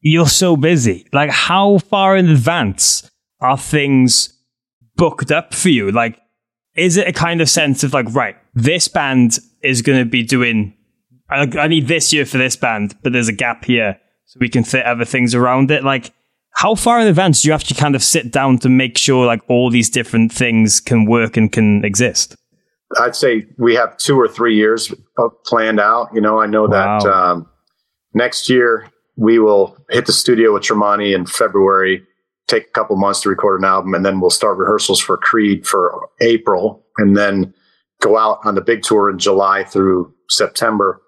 [0.00, 1.06] you're so busy.
[1.12, 4.32] Like, how far in advance are things
[4.96, 5.90] booked up for you?
[5.90, 6.18] Like,
[6.74, 10.22] is it a kind of sense of like, right, this band is going to be
[10.22, 10.74] doing.
[11.28, 14.48] I, I need this year for this band, but there's a gap here, so we
[14.48, 15.84] can fit other things around it.
[15.84, 16.14] Like,
[16.54, 19.26] how far in advance do you have to kind of sit down to make sure
[19.26, 22.36] like all these different things can work and can exist?
[22.98, 24.92] I'd say we have two or three years
[25.44, 26.08] planned out.
[26.12, 26.98] You know, I know wow.
[26.98, 27.48] that um,
[28.14, 32.02] next year we will hit the studio with Tremonti in February,
[32.48, 35.66] take a couple months to record an album, and then we'll start rehearsals for Creed
[35.66, 37.54] for April, and then
[38.00, 41.00] go out on the big tour in July through September,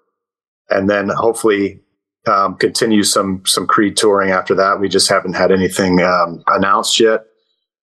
[0.69, 1.81] and then hopefully
[2.27, 4.79] um, continue some some Creed touring after that.
[4.79, 7.25] We just haven't had anything um, announced yet,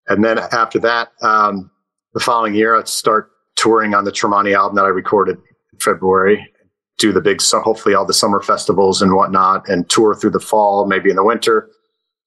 [0.09, 1.71] and then after that, um,
[2.15, 5.37] the following year, I'd start touring on the Tremonti album that I recorded
[5.73, 6.51] in February.
[6.99, 10.87] Do the big, hopefully all the summer festivals and whatnot, and tour through the fall,
[10.87, 11.68] maybe in the winter,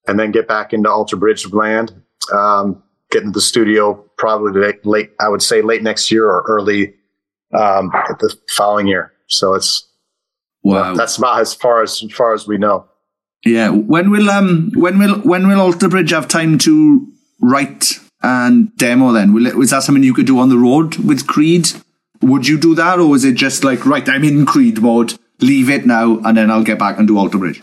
[0.06, 1.92] and then get back into Alter Bridge land.
[2.32, 6.44] Um, get into the studio probably late, late, I would say late next year or
[6.48, 6.94] early
[7.52, 9.12] um, the following year.
[9.28, 9.88] So it's
[10.62, 10.94] wow.
[10.94, 12.86] That's about as far as, as far as we know.
[13.44, 13.70] Yeah.
[13.70, 17.06] When will um when will when will Alter Bridge have time to
[17.40, 19.34] write and demo then?
[19.34, 21.68] Was that something you could do on the road with Creed?
[22.22, 25.68] Would you do that, or was it just like, right, I'm in Creed mode, leave
[25.68, 27.62] it now, and then I'll get back and do Alter Bridge?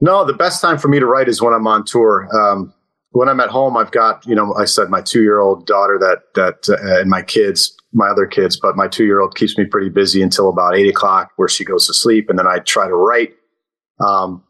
[0.00, 2.28] No, the best time for me to write is when I'm on tour.
[2.36, 2.74] Um,
[3.12, 5.98] when I'm at home, I've got you know I said my two year old daughter
[5.98, 9.56] that that uh, and my kids, my other kids, but my two year old keeps
[9.56, 12.58] me pretty busy until about eight o'clock, where she goes to sleep, and then I
[12.58, 13.32] try to write.
[14.00, 14.42] Um,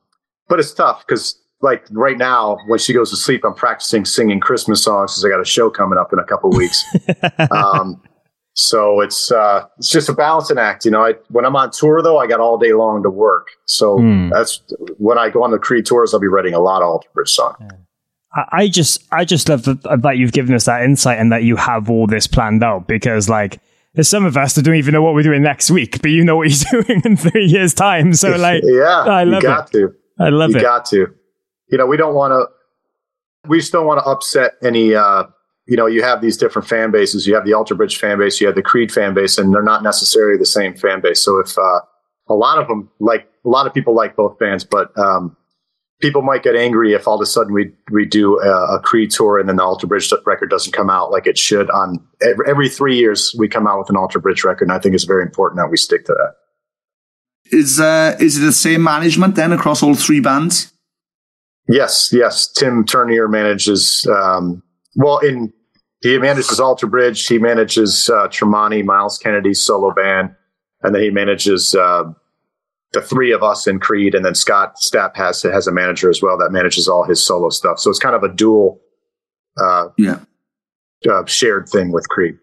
[0.49, 4.38] but it's tough because like right now when she goes to sleep, I'm practicing singing
[4.38, 6.85] Christmas songs because I got a show coming up in a couple weeks.
[7.50, 8.00] um,
[8.53, 11.05] so it's uh, it's just a balancing act, you know.
[11.05, 13.48] I, when I'm on tour, though, I got all day long to work.
[13.64, 14.31] So mm.
[14.31, 14.62] that's
[14.98, 16.14] when I go on the Creed tours.
[16.14, 17.57] I'll be writing a lot of Alter Bridge songs.
[18.53, 21.57] I just I just love that, that you've given us that insight and that you
[21.57, 23.61] have all this planned out because like
[23.94, 26.24] there's some of us that don't even know what we're doing next week, but you
[26.24, 28.12] know what you're doing in three years' time.
[28.12, 29.79] So like, yeah, I love you got it.
[29.79, 29.94] to.
[30.18, 30.61] I love you it.
[30.61, 31.14] You got to.
[31.68, 33.48] You know, we don't want to.
[33.48, 35.24] We just don't want to upset any uh,
[35.66, 37.27] you know, you have these different fan bases.
[37.27, 39.62] You have the Alter Bridge fan base, you have the Creed fan base, and they're
[39.62, 41.22] not necessarily the same fan base.
[41.22, 41.81] So if uh,
[42.29, 45.37] a lot of them like a lot of people like both bands, but um,
[46.00, 49.11] people might get angry if all of a sudden we we do a, a, Creed
[49.11, 51.70] tour and then the Alter Bridge record doesn't come out like it should.
[51.70, 54.79] On every, every three years, we come out with an Alter Bridge record, and I
[54.79, 56.35] think it's very important that we stick to that.
[57.57, 60.73] Is uh, is it the same management then across all three bands?
[61.68, 62.46] Yes, yes.
[62.46, 64.62] Tim Tournier manages um,
[64.96, 65.53] well, in
[66.00, 67.27] he manages Alter Bridge.
[67.27, 70.35] He manages uh, Tremonti, Myles Kennedy's solo band,
[70.83, 72.05] and then he manages uh,
[72.92, 74.14] the three of us in Creed.
[74.14, 77.48] And then Scott Stapp has has a manager as well that manages all his solo
[77.48, 77.79] stuff.
[77.79, 78.81] So it's kind of a dual,
[79.59, 80.20] uh, yeah,
[81.11, 82.37] uh, shared thing with Creed.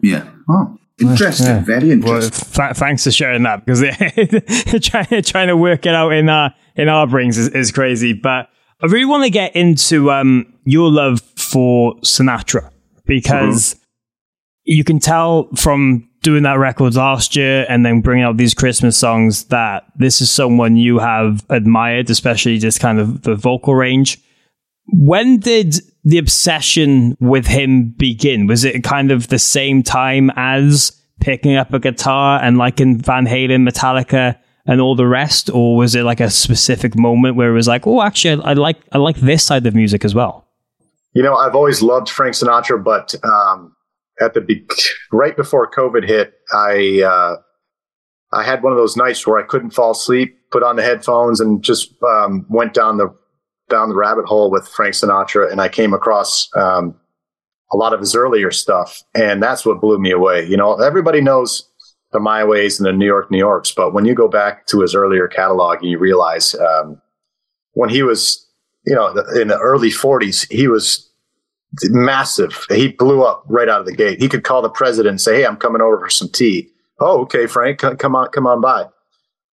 [0.00, 0.28] Yeah.
[0.48, 0.78] Oh.
[1.00, 1.64] Interesting, yeah.
[1.64, 2.46] very interesting.
[2.56, 3.80] Well, th- thanks for sharing that because
[4.86, 8.12] trying, trying to work it out in our in our brains is, is crazy.
[8.12, 8.48] But
[8.82, 12.70] I really want to get into um, your love for Sinatra
[13.06, 13.82] because mm-hmm.
[14.64, 18.96] you can tell from doing that record last year and then bringing out these Christmas
[18.96, 24.18] songs that this is someone you have admired, especially just kind of the vocal range.
[24.88, 28.48] When did the obsession with him begin?
[28.48, 32.98] Was it kind of the same time as picking up a guitar and like in
[32.98, 34.36] Van Halen, Metallica,
[34.66, 37.86] and all the rest, or was it like a specific moment where it was like,
[37.86, 40.46] oh, actually, I, I like I like this side of music as well?
[41.14, 43.74] You know, I've always loved Frank Sinatra, but um,
[44.20, 44.66] at the be-
[45.12, 47.36] right before COVID hit, I uh,
[48.32, 51.40] I had one of those nights where I couldn't fall asleep, put on the headphones,
[51.40, 53.14] and just um, went down the
[53.68, 56.94] down the rabbit hole with Frank Sinatra, and I came across um,
[57.72, 60.46] a lot of his earlier stuff, and that's what blew me away.
[60.46, 61.68] You know, everybody knows
[62.12, 64.80] the My Ways and the New York New Yorks, but when you go back to
[64.80, 67.00] his earlier catalog, and you realize um,
[67.72, 68.46] when he was
[68.84, 69.08] you know,
[69.40, 71.08] in the early 40s, he was
[71.84, 72.64] massive.
[72.68, 74.20] He blew up right out of the gate.
[74.20, 77.22] He could call the president and say, "Hey, I'm coming over for some tea." Oh,
[77.22, 78.86] okay, Frank, come on, come on by.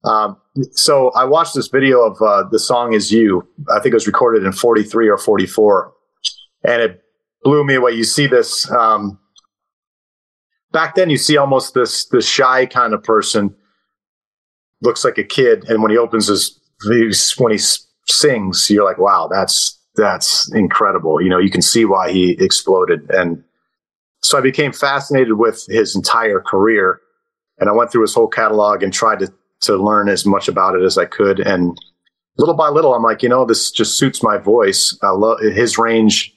[0.03, 0.37] Um,
[0.71, 4.07] so I watched this video of uh, the song "Is You." I think it was
[4.07, 5.93] recorded in '43 or '44,
[6.63, 7.03] and it
[7.43, 7.91] blew me away.
[7.91, 9.19] You see this um,
[10.71, 11.09] back then.
[11.09, 13.55] You see almost this this shy kind of person,
[14.81, 16.59] looks like a kid, and when he opens his
[17.37, 17.59] when he
[18.07, 21.21] sings, you're like, wow, that's that's incredible.
[21.21, 23.09] You know, you can see why he exploded.
[23.09, 23.43] And
[24.21, 27.01] so I became fascinated with his entire career.
[27.59, 30.75] And I went through his whole catalog and tried to to learn as much about
[30.75, 31.39] it as I could.
[31.39, 31.75] And
[32.37, 34.95] little by little, I'm like, you know, this just suits my voice.
[35.01, 36.31] I love his range,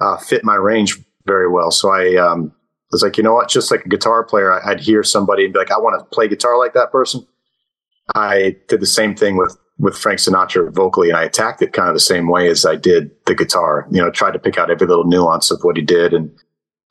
[0.00, 1.70] uh, fit my range very well.
[1.70, 2.52] So I um,
[2.94, 3.48] was like, you know what?
[3.48, 6.04] Just like a guitar player, I, I'd hear somebody and be like, I want to
[6.14, 7.26] play guitar like that person.
[8.14, 11.88] I did the same thing with with Frank Sinatra vocally, and I attacked it kind
[11.88, 13.88] of the same way as I did the guitar.
[13.90, 16.30] You know, tried to pick out every little nuance of what he did, and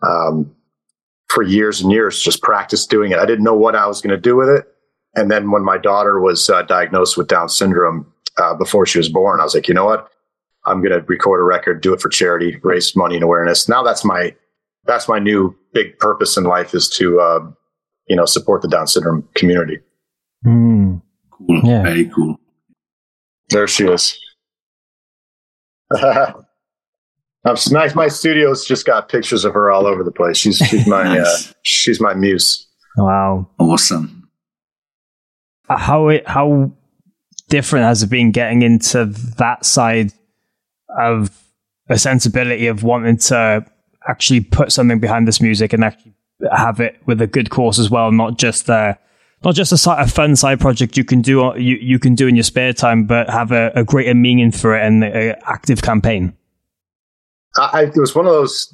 [0.02, 0.54] um,
[1.30, 3.20] for years and years, just practiced doing it.
[3.20, 4.66] I didn't know what I was going to do with it,
[5.16, 9.10] and then when my daughter was uh, diagnosed with Down syndrome uh, before she was
[9.10, 10.10] born, I was like, you know what?
[10.66, 13.68] I'm going to record a record, do it for charity, raise money and awareness.
[13.68, 14.34] Now that's my
[14.86, 17.39] that's my new big purpose in life is to uh,
[18.08, 19.80] you know support the Down syndrome community.
[20.46, 21.02] Mm.
[21.32, 21.62] Cool.
[21.63, 21.84] Yeah.
[21.84, 22.38] Very cool.
[23.50, 24.17] There she is.
[27.46, 27.93] I'm nice.
[27.93, 30.38] My studio's just got pictures of her all over the place.
[30.38, 31.50] She's she's my uh, nice.
[31.50, 32.67] uh, she's my muse.
[32.98, 34.29] Wow, awesome.
[35.67, 36.71] Uh, how it how
[37.50, 39.06] different has it been getting into
[39.38, 40.13] that side
[40.98, 41.38] of
[41.90, 43.65] a sensibility of wanting to
[44.08, 46.13] actually put something behind this music and actually
[46.51, 48.95] have it with a good course as well, not just uh,
[49.43, 52.35] not just a, a fun side project you can do you, you can do in
[52.35, 56.35] your spare time, but have a, a greater meaning for it and an active campaign.
[57.56, 58.73] I, it was one of those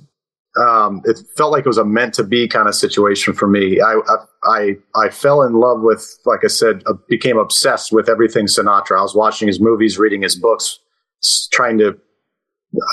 [0.57, 3.80] um, it felt like it was a meant to be kind of situation for me.
[3.82, 3.95] I,
[4.43, 8.97] I, I fell in love with, like I said, uh, became obsessed with everything Sinatra.
[8.97, 10.80] I was watching his movies, reading his books,
[11.51, 11.97] trying to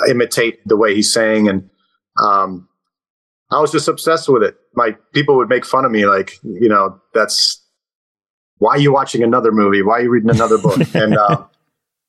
[0.09, 1.47] imitate the way he sang.
[1.47, 1.69] And,
[2.23, 2.67] um,
[3.51, 4.57] I was just obsessed with it.
[4.75, 7.63] My people would make fun of me, like, you know, that's
[8.57, 9.81] why are you watching another movie?
[9.81, 10.79] Why are you reading another book?
[10.93, 11.45] and, uh,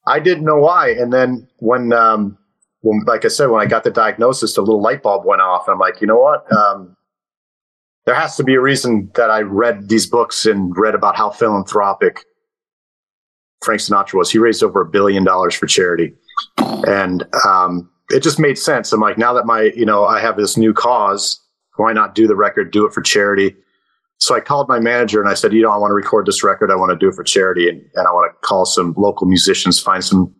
[0.06, 0.90] I didn't know why.
[0.90, 2.38] And then when, um,
[2.80, 5.68] when, like I said, when I got the diagnosis, the little light bulb went off.
[5.68, 6.50] And I'm like, you know what?
[6.50, 6.96] Um,
[8.06, 11.30] there has to be a reason that I read these books and read about how
[11.30, 12.24] philanthropic
[13.62, 14.30] Frank Sinatra was.
[14.30, 16.14] He raised over a billion dollars for charity.
[16.56, 18.92] And um, it just made sense.
[18.92, 21.40] I'm like, now that my, you know, I have this new cause,
[21.76, 23.54] why not do the record, do it for charity?
[24.20, 26.42] So I called my manager and I said, you know, I want to record this
[26.42, 26.70] record.
[26.70, 27.68] I want to do it for charity.
[27.68, 30.34] And, and I want to call some local musicians, find some,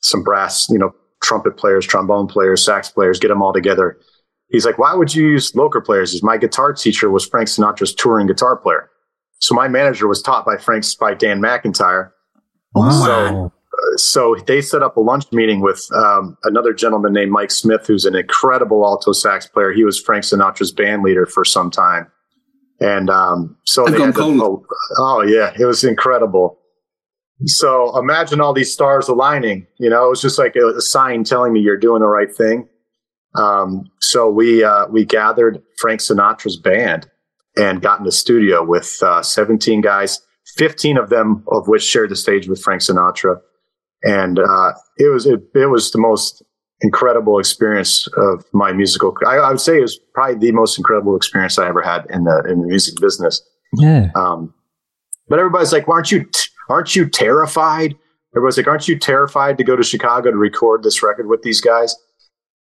[0.00, 3.98] some brass, you know, trumpet players, trombone players, sax players, get them all together.
[4.50, 6.14] He's like, why would you use local players?
[6.14, 8.88] Is my guitar teacher was Frank Sinatra's touring guitar player.
[9.40, 12.10] So my manager was taught by Frank's by Dan McIntyre.
[12.74, 12.90] Wow.
[13.04, 13.52] So,
[13.96, 18.04] so they set up a lunch meeting with um, another gentleman named Mike Smith, who's
[18.04, 19.72] an incredible alto sax player.
[19.72, 22.10] He was Frank Sinatra's band leader for some time.
[22.80, 24.64] And um, so I've they had to, oh,
[24.98, 26.58] oh yeah, it was incredible.
[27.44, 29.66] So imagine all these stars aligning.
[29.78, 32.34] You know, it was just like a, a sign telling me you're doing the right
[32.34, 32.68] thing.
[33.34, 37.08] Um, so we uh, we gathered Frank Sinatra's band
[37.56, 40.20] and got in the studio with uh, 17 guys,
[40.56, 43.40] 15 of them of which shared the stage with Frank Sinatra,
[44.02, 46.42] and uh, it was it, it, was the most
[46.80, 49.14] incredible experience of my musical.
[49.26, 52.24] I, I, would say it was probably the most incredible experience I ever had in
[52.24, 53.42] the in the music business.
[53.74, 54.10] Yeah.
[54.14, 54.54] Um,
[55.28, 57.96] but everybody's like, "Why aren't you?" T- aren't you terrified?
[58.34, 61.60] Everybody's like, aren't you terrified to go to Chicago to record this record with these
[61.60, 61.96] guys?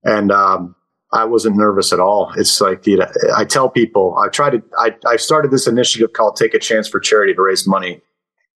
[0.05, 0.75] And um,
[1.13, 2.33] I wasn't nervous at all.
[2.37, 6.13] It's like, you know, I tell people, I try to, I, I started this initiative
[6.13, 8.03] called Take a Chance for Charity to raise money,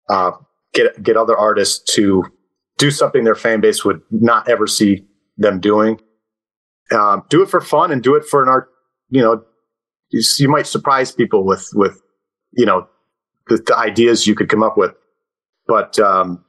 [0.10, 0.32] uh,
[0.74, 2.24] get, get other artists to
[2.78, 5.06] do something their fan base would not ever see
[5.38, 6.00] them doing.
[6.92, 8.70] Um, do it for fun and do it for an art,
[9.10, 9.44] you know,
[10.10, 12.02] you, you might surprise people with, with,
[12.54, 12.88] you know,
[13.48, 14.94] the, the ideas you could come up with.
[15.68, 16.44] But, um,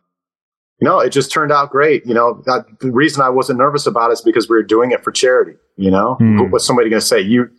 [0.81, 2.07] you know, it just turned out great.
[2.07, 5.03] You know, the reason I wasn't nervous about it is because we were doing it
[5.03, 5.57] for charity.
[5.77, 6.51] You know, mm.
[6.51, 7.21] what's somebody going to say?
[7.21, 7.51] You,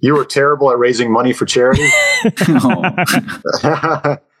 [0.00, 1.88] you were terrible at raising money for charity.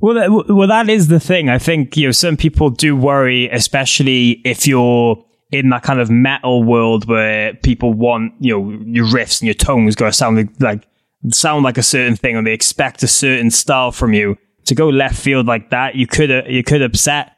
[0.00, 1.48] well, that, well, that is the thing.
[1.48, 6.10] I think you know some people do worry, especially if you're in that kind of
[6.10, 10.36] metal world where people want you know your riffs and your tones got to sound
[10.36, 10.88] like, like
[11.32, 14.36] sound like a certain thing, and they expect a certain style from you
[14.66, 17.36] to go left field like that, you could uh, you could upset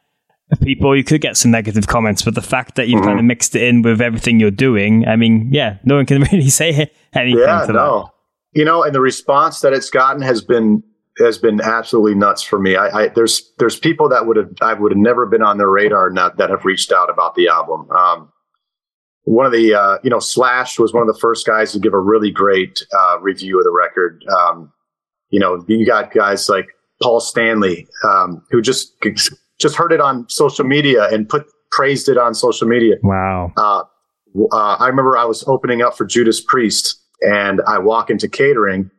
[0.63, 0.97] people.
[0.97, 3.09] You could get some negative comments, but the fact that you've mm-hmm.
[3.09, 6.21] kind of mixed it in with everything you're doing, I mean, yeah, no one can
[6.33, 7.39] really say anything.
[7.39, 8.11] Yeah, no, that.
[8.53, 10.83] you know, and the response that it's gotten has been
[11.19, 12.77] has been absolutely nuts for me.
[12.77, 15.71] I, I there's there's people that would have I would have never been on their
[15.71, 17.91] radar not, that have reached out about the album.
[17.91, 18.33] Um,
[19.25, 21.95] one of the uh, you know Slash was one of the first guys to give
[21.95, 24.25] a really great uh, review of the record.
[24.41, 24.73] Um,
[25.31, 26.67] you know, you got guys like
[27.03, 28.95] Paul Stanley, um, who just
[29.59, 32.97] just heard it on social media and put praised it on social media.
[33.03, 33.53] Wow.
[33.57, 33.83] Uh,
[34.53, 38.91] uh, I remember I was opening up for Judas Priest, and I walk into catering,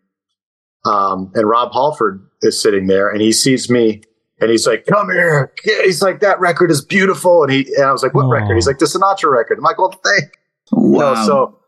[0.85, 4.01] um, and Rob Halford is sitting there, and he sees me,
[4.39, 7.91] and he's like, "Come here!" He's like, "That record is beautiful," and he and I
[7.91, 10.37] was like, "What record?" He's like, "The Sinatra record." I'm like, "Well, thank."
[10.71, 11.11] Wow.
[11.11, 11.59] You know, so,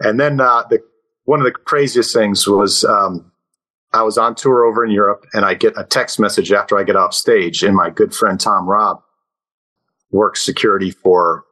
[0.00, 0.80] and then uh, the
[1.24, 3.30] one of the craziest things was um,
[3.94, 6.82] I was on tour over in Europe and I get a text message after I
[6.82, 9.00] get off stage and my good friend Tom Robb
[10.10, 11.44] works security for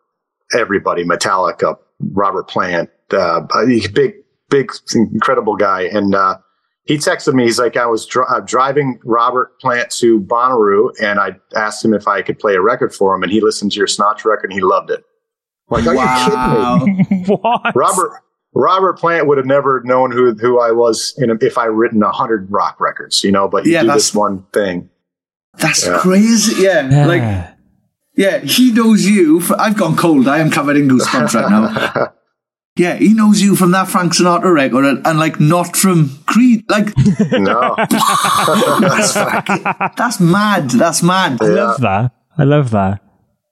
[0.53, 3.41] everybody, Metallica, Robert Plant, uh,
[3.95, 4.15] big,
[4.49, 5.83] big, incredible guy.
[5.83, 6.39] And, uh,
[6.85, 7.45] he texted me.
[7.45, 11.95] He's like, I was dr- uh, driving Robert Plant to Bonnaroo, and I asked him
[11.95, 14.51] if I could play a record for him, and he listened to your Sinatra record,
[14.51, 15.05] and he loved it.
[15.71, 16.85] I'm like, are wow.
[16.85, 17.25] you kidding me?
[17.41, 17.75] what?
[17.75, 18.13] Robert
[18.55, 22.11] Robert Plant would have never known who who I was a, if I written a
[22.11, 23.49] hundred rock records, you know.
[23.49, 24.91] But you yeah, do this one thing.
[25.59, 25.99] That's yeah.
[26.01, 26.63] crazy.
[26.63, 26.89] Yeah.
[26.91, 27.07] yeah.
[27.07, 27.57] like
[28.17, 29.41] yeah, he knows you.
[29.41, 30.29] For, I've gone cold.
[30.29, 32.13] I am covered in goosebumps right now.
[32.77, 36.65] Yeah, he knows you from that Frank Sinatra record, and, and like not from Creed.
[36.71, 36.87] Like,
[37.33, 40.71] no, that's, that's, mad.
[40.71, 41.39] That's mad.
[41.43, 42.13] I love that.
[42.39, 43.03] I love that.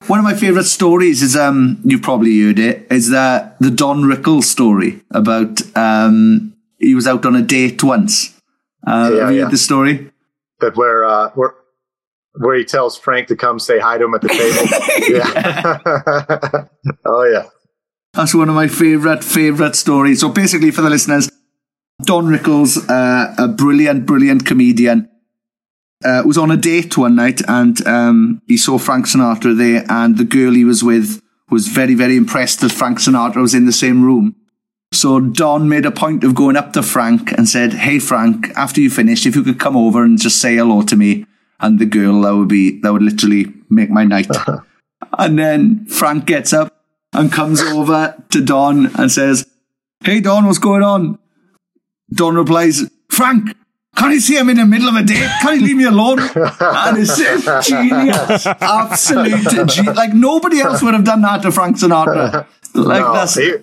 [0.07, 4.01] One of my favourite stories is um you've probably heard it is that the Don
[4.01, 8.35] Rickles story about um he was out on a date once.
[8.87, 9.43] Uh, yeah, have you yeah.
[9.43, 10.11] heard the story?
[10.59, 11.53] That where uh where
[12.33, 14.65] where he tells Frank to come say hi to him at the table.
[16.87, 16.95] yeah.
[17.05, 17.47] oh yeah.
[18.13, 20.19] That's one of my favourite, favourite stories.
[20.19, 21.31] So basically, for the listeners,
[22.03, 25.09] Don Rickles, uh, a brilliant, brilliant comedian,
[26.03, 30.17] uh, was on a date one night and um, he saw Frank Sinatra there, and
[30.17, 33.71] the girl he was with was very, very impressed that Frank Sinatra was in the
[33.71, 34.35] same room.
[34.93, 38.81] So Don made a point of going up to Frank and said, "Hey Frank, after
[38.81, 41.25] you finish, if you could come over and just say hello to me."
[41.59, 44.27] And the girl that would be that would literally make my night.
[45.17, 46.80] and then Frank gets up
[47.13, 49.45] and comes over to Don and says,
[50.03, 51.19] "Hey Don, what's going on?"
[52.13, 53.55] Don replies, "Frank,
[53.95, 55.29] can't you see I'm in the middle of a date?
[55.41, 61.03] Can't you leave me alone?" and it's genius, absolute ge- like nobody else would have
[61.03, 62.45] done that to Frank Sinatra.
[62.73, 63.53] Like No, that's he,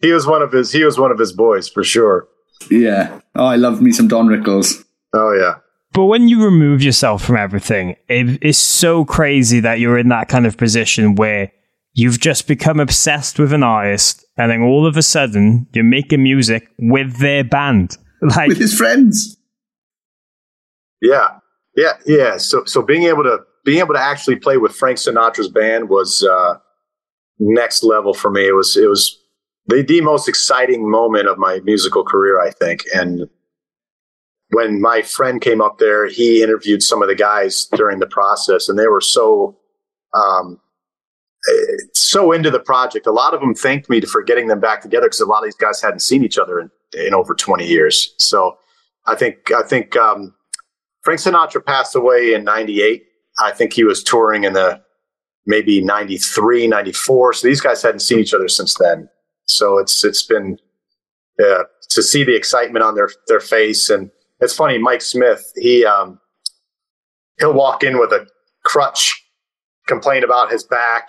[0.00, 2.28] he was one of his he was one of his boys for sure.
[2.70, 3.20] yeah.
[3.34, 4.84] Oh, I love me some Don Rickles.
[5.14, 5.56] Oh yeah.
[5.92, 10.28] But when you remove yourself from everything, it is so crazy that you're in that
[10.28, 11.50] kind of position where
[11.92, 16.22] you've just become obsessed with an artist, and then all of a sudden you're making
[16.22, 17.96] music with their band.
[18.22, 19.38] Like, with his friends.
[21.00, 21.38] Yeah,
[21.74, 22.36] yeah, yeah.
[22.36, 26.22] So, so being able to being able to actually play with Frank Sinatra's band was
[26.22, 26.58] uh,
[27.38, 28.46] next level for me.
[28.46, 29.18] It was it was
[29.66, 32.84] the the most exciting moment of my musical career, I think.
[32.94, 33.28] And
[34.50, 38.68] when my friend came up there, he interviewed some of the guys during the process,
[38.68, 39.56] and they were so
[40.14, 40.60] um,
[41.94, 43.06] so into the project.
[43.06, 45.44] A lot of them thanked me for getting them back together because a lot of
[45.44, 48.14] these guys hadn't seen each other in, in over twenty years.
[48.18, 48.58] So
[49.06, 49.96] I think I think.
[49.96, 50.34] Um,
[51.02, 53.04] Frank Sinatra passed away in 98.
[53.42, 54.80] I think he was touring in the
[55.46, 57.32] maybe 93, 94.
[57.32, 59.08] So these guys hadn't seen each other since then.
[59.46, 60.58] So it's, it's been,
[61.42, 63.88] uh, to see the excitement on their, their face.
[63.88, 64.10] And
[64.40, 66.20] it's funny, Mike Smith, he, um,
[67.38, 68.26] he'll walk in with a
[68.64, 69.24] crutch,
[69.86, 71.08] complain about his back,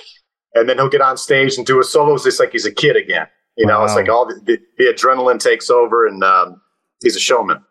[0.54, 2.16] and then he'll get on stage and do a solo.
[2.16, 3.28] It's just like he's a kid again.
[3.58, 6.62] You know, it's like all the, the, the adrenaline takes over and, um,
[7.02, 7.64] he's a showman.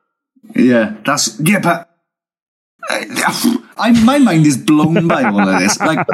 [0.54, 1.90] Yeah, that's yeah, but
[2.88, 5.78] I, I my mind is blown by all of this.
[5.80, 6.06] Like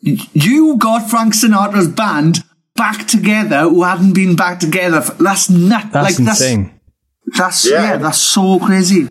[0.00, 2.38] you got Frank Sinatra's band
[2.74, 5.00] back together who hadn't been back together.
[5.02, 5.86] For, that's nut.
[5.92, 6.80] that's like insane.
[7.26, 7.82] that's that's Yeah.
[7.82, 7.96] yeah.
[7.98, 9.08] that's so crazy.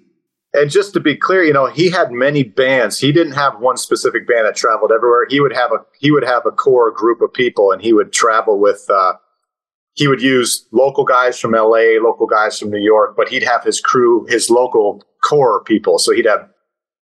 [0.54, 3.00] And just to be clear, you know, he had many bands.
[3.00, 5.26] He didn't have one specific band that traveled everywhere.
[5.28, 8.14] He would have a he would have a core group of people, and he would
[8.14, 8.86] travel with.
[8.90, 9.14] Uh,
[9.96, 13.64] he would use local guys from L.A., local guys from New York, but he'd have
[13.64, 16.00] his crew, his local core people.
[16.00, 16.50] So he'd have.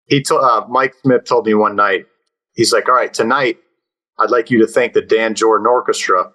[0.06, 2.06] He told uh, Mike Smith told me one night.
[2.54, 3.58] He's like, "All right, tonight,
[4.18, 6.32] I'd like you to thank the Dan Jordan Orchestra,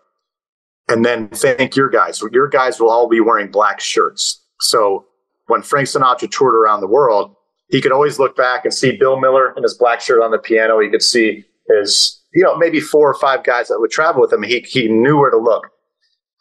[0.88, 2.22] and then thank your guys.
[2.32, 4.44] Your guys will all be wearing black shirts.
[4.60, 5.06] So
[5.48, 7.36] when Frank Sinatra toured around the world,
[7.70, 10.38] he could always look back and see Bill Miller in his black shirt on the
[10.38, 10.80] piano.
[10.80, 14.32] He could see his, you know, maybe four or five guys that would travel with
[14.32, 14.44] him.
[14.44, 15.70] He he knew where to look.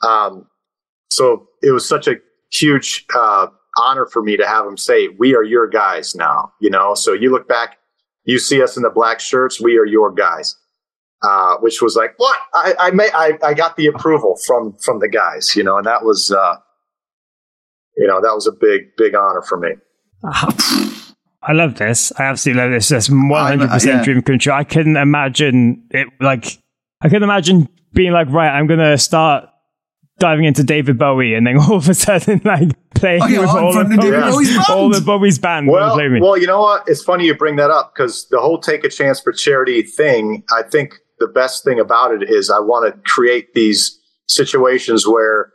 [0.03, 0.47] Um,
[1.11, 2.17] so it was such a
[2.53, 3.49] huge uh,
[3.79, 7.13] honor for me to have him say, "We are your guys now." You know, so
[7.13, 7.79] you look back,
[8.25, 9.61] you see us in the black shirts.
[9.61, 10.57] We are your guys.
[11.23, 12.39] Uh, which was like, what?
[12.53, 15.87] I I, may, I I got the approval from from the guys, you know, and
[15.87, 16.57] that was, uh,
[17.97, 19.71] you know, that was a big big honor for me.
[21.43, 22.13] I love this.
[22.19, 22.89] I absolutely love this.
[22.89, 24.05] That's one hundred percent yeah.
[24.05, 24.53] dream come true.
[24.53, 26.09] I couldn't imagine it.
[26.21, 26.59] Like
[27.03, 29.49] I couldn't imagine being like, right, I'm gonna start
[30.19, 33.51] diving into David Bowie, and then all of a sudden, like playing Oh, yeah, with
[33.51, 34.67] in all of of David Bowie's, Bowie's band.
[34.71, 35.69] all the Bowie's band.
[35.69, 36.21] Well, Play me.
[36.21, 36.85] well, you know what?
[36.89, 40.43] It's funny you bring that up because the whole take a chance for charity thing.
[40.57, 45.53] I think the best thing about it is I want to create these situations where,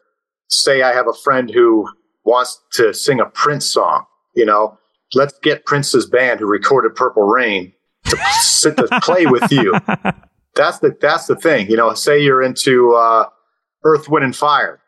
[0.49, 1.87] say, I have a friend who
[2.25, 4.05] wants to sing a Prince song.
[4.35, 4.77] You know,
[5.13, 7.73] let's get Prince's band who recorded Purple Rain
[8.05, 9.73] to sit to play with you.
[10.55, 11.69] That's the that's the thing.
[11.69, 13.29] You know, say you're into uh,
[13.85, 14.81] Earth, Wind, and Fire.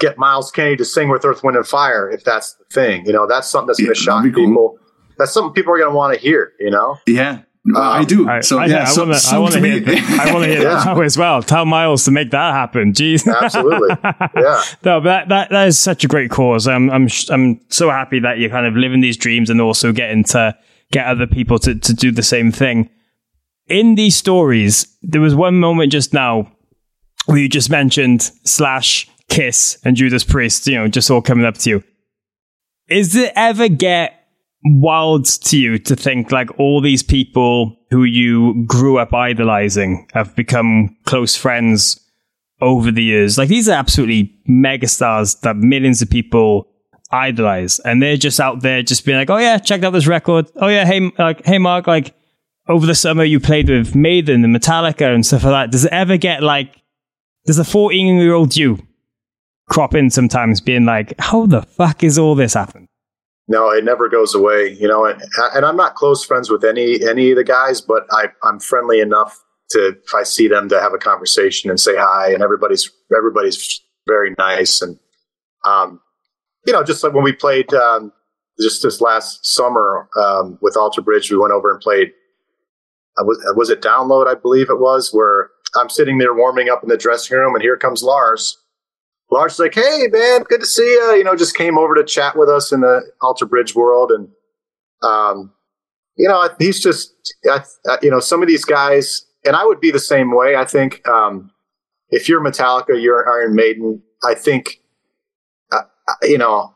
[0.00, 3.06] Get Myles Kennedy to sing with Earth, Wind, and Fire if that's the thing.
[3.06, 4.32] You know, that's something that's going Yeah, to shock cool.
[4.32, 4.78] people.
[5.18, 6.50] That's something people are going to want to hear.
[6.58, 7.42] You know, Yeah,
[7.74, 8.28] Uh, I do.
[8.28, 9.82] I, so I, yeah, I so, want to so to hear.
[10.20, 10.92] I want to hear that Yeah.
[10.94, 11.42] now as well.
[11.42, 12.92] Tell Myles to make that happen.
[12.92, 13.26] Jeez.
[13.42, 13.88] absolutely.
[14.36, 14.62] yeah.
[14.84, 16.68] No, but that, that that is such a great cause.
[16.68, 19.92] I'm I'm sh- I'm so happy that you're kind of living these dreams and also
[19.92, 20.54] getting to
[20.92, 22.90] get other people to to do the same thing.
[23.66, 26.52] In these stories, there was one moment just now
[27.24, 30.66] where you just mentioned Slash, Kiss, and Judas Priest.
[30.66, 31.84] You know, just all coming up to you.
[32.88, 34.23] Is it ever get
[34.64, 40.34] wild to you to think like all these people who you grew up idolizing have
[40.34, 42.00] become close friends
[42.60, 43.36] over the years.
[43.36, 46.68] Like these are absolutely megastars that millions of people
[47.10, 50.50] idolize, and they're just out there just being like, "Oh yeah, checked out this record.
[50.56, 52.14] Oh yeah, hey, like hey Mark, like
[52.68, 55.70] over the summer you played with Maiden and Metallica and stuff like that.
[55.70, 56.82] Does it ever get like
[57.46, 58.78] does a 14 year old you
[59.68, 62.83] crop in sometimes being like, how the fuck is all this happening?
[63.46, 65.04] No, it never goes away, you know.
[65.04, 65.22] And,
[65.54, 69.00] and I'm not close friends with any any of the guys, but I, I'm friendly
[69.00, 72.90] enough to if I see them to have a conversation and say hi, and everybody's
[73.14, 74.98] everybody's very nice, and
[75.64, 76.00] um,
[76.66, 78.12] you know, just like when we played um,
[78.60, 82.12] just this last summer um, with Alter Bridge, we went over and played.
[83.18, 84.26] Uh, was was it Download?
[84.26, 87.62] I believe it was where I'm sitting there warming up in the dressing room, and
[87.62, 88.56] here comes Lars
[89.30, 92.36] Lars like, "Hey, man, good to see you." You know, just came over to chat
[92.36, 94.28] with us in the Alter Bridge world, and
[95.02, 95.52] um,
[96.16, 97.14] you know, he's just,
[97.50, 97.64] I,
[98.02, 100.56] you know, some of these guys, and I would be the same way.
[100.56, 101.50] I think um,
[102.10, 104.02] if you're Metallica, you're Iron Maiden.
[104.22, 104.80] I think,
[105.72, 105.82] uh,
[106.22, 106.74] you know,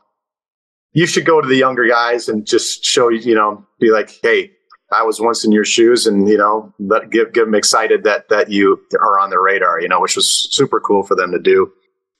[0.91, 4.51] you should go to the younger guys and just show you know, be like, "Hey,
[4.91, 8.27] I was once in your shoes," and you know, let, give give them excited that
[8.29, 9.79] that you are on the radar.
[9.79, 11.71] You know, which was super cool for them to do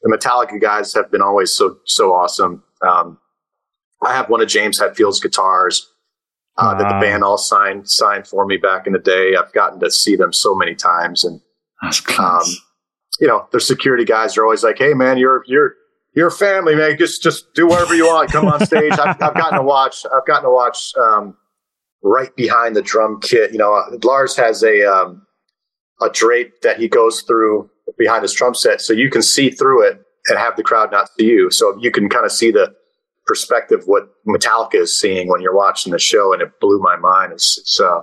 [0.01, 2.63] the Metallica guys have been always so so awesome.
[2.87, 3.17] Um,
[4.03, 5.85] I have one of James Hetfield's guitars
[6.57, 6.77] uh, wow.
[6.77, 9.35] that the band all signed signed for me back in the day.
[9.35, 11.41] I've gotten to see them so many times, and
[11.81, 12.01] that's.
[12.19, 12.41] Um,
[13.19, 15.75] you know, their security guys are always like, "Hey, man, you're you're
[16.15, 16.97] you're family, man.
[16.97, 18.31] Just just do whatever you want.
[18.31, 20.05] Come on stage." I've, I've gotten to watch.
[20.05, 21.37] I've gotten to watch um,
[22.01, 23.51] right behind the drum kit.
[23.51, 25.25] You know, Lars has a um,
[26.01, 29.87] a drape that he goes through behind his drum set, so you can see through
[29.87, 31.49] it and have the crowd not see you.
[31.51, 32.73] So you can kind of see the
[33.25, 37.33] perspective what Metallica is seeing when you're watching the show, and it blew my mind.
[37.33, 38.01] It's, it's uh,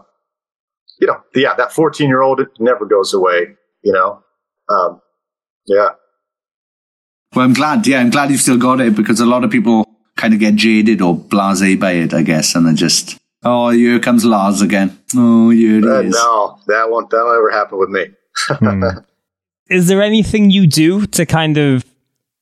[1.00, 3.56] you know, yeah, that 14 year old it never goes away.
[3.82, 4.22] You know,
[4.68, 5.00] um,
[5.66, 5.90] yeah.
[7.34, 7.86] Well, I'm glad.
[7.86, 9.84] Yeah, I'm glad you've still got it because a lot of people
[10.16, 14.00] kind of get jaded or blasé by it, I guess, and they just, oh, here
[14.00, 14.98] comes Lars again.
[15.14, 16.14] Oh, here it uh, is.
[16.14, 18.06] No, that won't that won't ever happen with me.
[18.48, 18.98] hmm
[19.68, 21.84] is there anything you do to kind of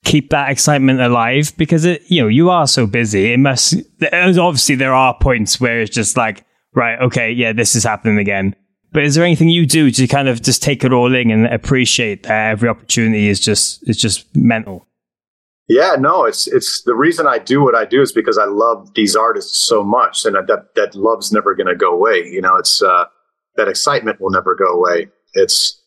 [0.05, 1.53] keep that excitement alive?
[1.57, 3.33] Because it, you know, you are so busy.
[3.33, 3.75] It must.
[4.13, 6.45] Obviously, there are points where it's just like,
[6.75, 8.55] right, okay, yeah, this is happening again.
[8.93, 11.47] But is there anything you do to kind of just take it all in and
[11.47, 14.87] appreciate that every opportunity is just is just mental?
[15.67, 18.93] Yeah, no, it's it's the reason I do what I do is because I love
[18.95, 22.19] these artists so much, and that that love's never going to go away.
[22.25, 23.07] You know, it's uh,
[23.57, 25.09] that excitement will never go away.
[25.33, 25.81] It's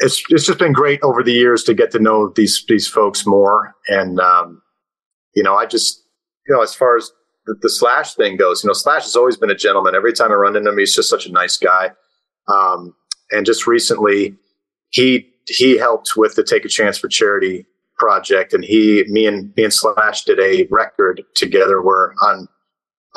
[0.00, 3.26] it's it's just been great over the years to get to know these these folks
[3.26, 4.62] more, and um,
[5.34, 6.02] you know, I just
[6.48, 7.12] you know, as far as
[7.46, 9.94] the, the, Slash thing goes, you know, Slash has always been a gentleman.
[9.94, 11.92] Every time I run into him, he's just such a nice guy.
[12.48, 12.94] Um,
[13.30, 14.34] and just recently,
[14.90, 17.66] he he helped with the Take a Chance for Charity
[17.98, 22.48] project, and he, me and me and Slash did a record together where on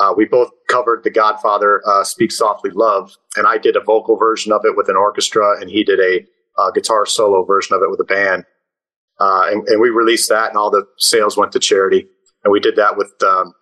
[0.00, 4.16] uh, we both covered The Godfather, uh, "Speak Softly, Love," and I did a vocal
[4.16, 6.26] version of it with an orchestra, and he did a
[6.58, 8.44] uh, guitar solo version of it with a band.
[9.20, 12.06] Uh, and, and, we released that, and all the sales went to charity.
[12.42, 13.54] And we did that with um,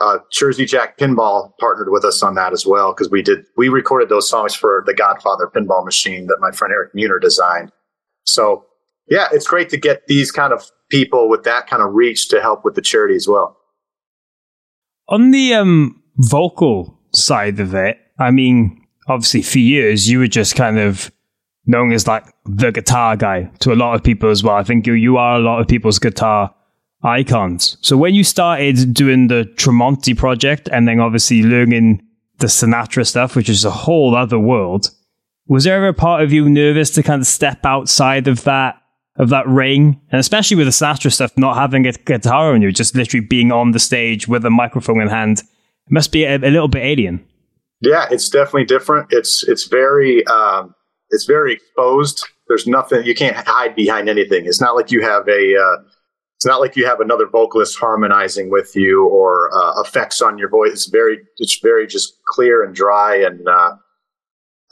[0.00, 3.68] uh, Jersey Jack Pinball partnered with us on that as well because we did we
[3.68, 7.70] recorded those songs for the Godfather pinball machine that my friend Eric Meunier designed.
[8.24, 8.66] So
[9.08, 12.40] yeah, it's great to get these kind of people with that kind of reach to
[12.40, 13.56] help with the charity as well.
[15.08, 20.56] On the um, vocal side of it, I mean, obviously for years you were just
[20.56, 21.12] kind of
[21.66, 24.56] known as like the guitar guy to a lot of people as well.
[24.56, 26.54] I think you, you are a lot of people's guitar
[27.02, 27.76] icons.
[27.80, 32.02] So when you started doing the Tremonti project and then obviously learning
[32.38, 34.90] the Sinatra stuff, which is a whole other world,
[35.46, 38.80] was there ever a part of you nervous to kind of step outside of that
[39.16, 40.00] of that ring?
[40.10, 43.52] And especially with the Sinatra stuff, not having a guitar on you, just literally being
[43.52, 45.42] on the stage with a microphone in hand,
[45.90, 47.24] must be a, a little bit alien.
[47.80, 49.08] Yeah, it's definitely different.
[49.10, 50.74] It's it's very um,
[51.10, 52.26] it's very exposed.
[52.48, 54.46] There's nothing you can't hide behind anything.
[54.46, 55.82] It's not like you have a uh,
[56.36, 60.48] it's not like you have another vocalist harmonizing with you or uh, effects on your
[60.48, 60.72] voice.
[60.72, 63.76] It's very it's very just clear and dry and uh,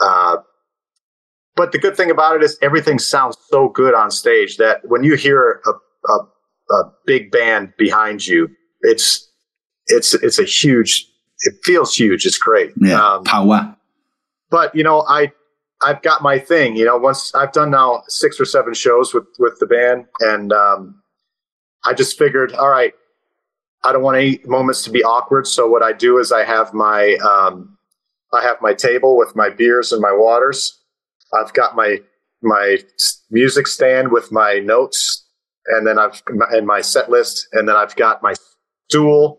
[0.00, 0.36] uh,
[1.54, 5.04] but the good thing about it is everything sounds so good on stage that when
[5.04, 8.48] you hear a, a, a big band behind you,
[8.80, 9.28] it's
[9.86, 11.06] it's it's a huge.
[11.44, 12.24] It feels huge.
[12.24, 12.72] It's great.
[12.80, 13.76] Yeah, um, power.
[14.50, 15.32] But you know, I
[15.82, 16.76] I've got my thing.
[16.76, 20.52] You know, once I've done now six or seven shows with with the band, and
[20.52, 21.02] um,
[21.84, 22.94] I just figured, all right,
[23.84, 25.46] I don't want any moments to be awkward.
[25.46, 27.76] So what I do is I have my um,
[28.32, 30.78] I have my table with my beers and my waters.
[31.34, 31.98] I've got my
[32.42, 32.78] my
[33.30, 35.24] music stand with my notes,
[35.66, 38.34] and then I've and my set list, and then I've got my
[38.88, 39.38] stool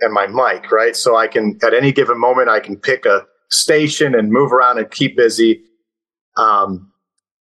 [0.00, 0.72] and my mic.
[0.72, 4.52] Right, so I can at any given moment I can pick a station and move
[4.52, 5.62] around and keep busy
[6.36, 6.92] um,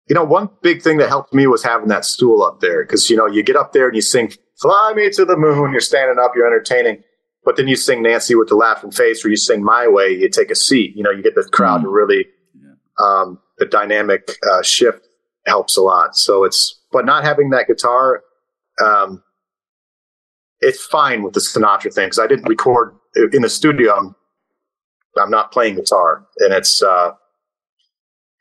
[0.08, 3.10] you know, one big thing that helped me was having that stool up there because,
[3.10, 5.80] you know, you get up there and you sing Fly Me to the Moon, you're
[5.80, 7.02] standing up, you're entertaining.
[7.44, 10.28] But then you sing Nancy with the laughing face or you sing My Way, you
[10.28, 10.96] take a seat.
[10.96, 12.26] You know, you get the crowd to really,
[12.98, 15.06] um, the dynamic uh, shift
[15.46, 16.16] helps a lot.
[16.16, 18.22] So it's, but not having that guitar,
[18.84, 19.22] um,
[20.60, 22.94] it's fine with the Sinatra thing because I didn't record
[23.32, 23.94] in the studio.
[23.94, 24.14] I'm,
[25.20, 27.12] I'm not playing guitar, and it's uh,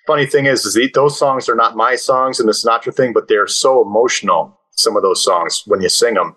[0.08, 3.14] funny thing is, is the, those songs are not my songs in the Sinatra thing,
[3.14, 4.60] but they're so emotional.
[4.72, 6.36] Some of those songs when you sing them,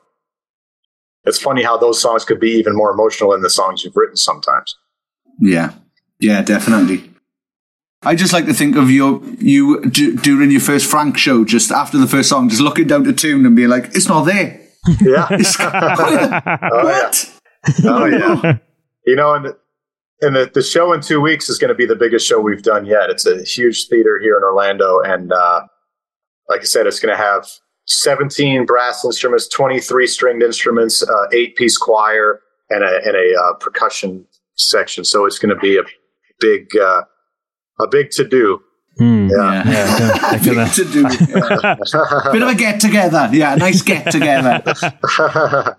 [1.25, 4.17] it's funny how those songs could be even more emotional than the songs you've written
[4.17, 4.77] sometimes.
[5.39, 5.73] Yeah,
[6.19, 7.11] yeah, definitely.
[8.03, 11.71] I just like to think of your you d- during your first Frank show, just
[11.71, 14.59] after the first song, just looking down to tune and being like, "It's not there."
[15.03, 15.29] Yeah.
[15.31, 17.31] oh, what?
[17.79, 17.91] Yeah.
[17.91, 18.41] Oh yeah.
[18.43, 18.59] Oh,
[19.07, 19.55] you know, and
[20.23, 22.63] and the, the show in two weeks is going to be the biggest show we've
[22.63, 23.11] done yet.
[23.11, 25.63] It's a huge theater here in Orlando, and uh,
[26.49, 27.47] like I said, it's going to have
[27.87, 33.55] 17 brass instruments, 23 stringed instruments, uh, eight piece choir, and a and a uh,
[33.55, 35.05] percussion section.
[35.05, 35.83] So it's going to be a
[36.39, 37.03] big uh,
[37.81, 38.61] a big to do.
[38.99, 41.03] Mm, yeah, yeah, I feel to do.
[42.33, 43.31] Bit of a get together.
[43.33, 44.63] Yeah, nice get together.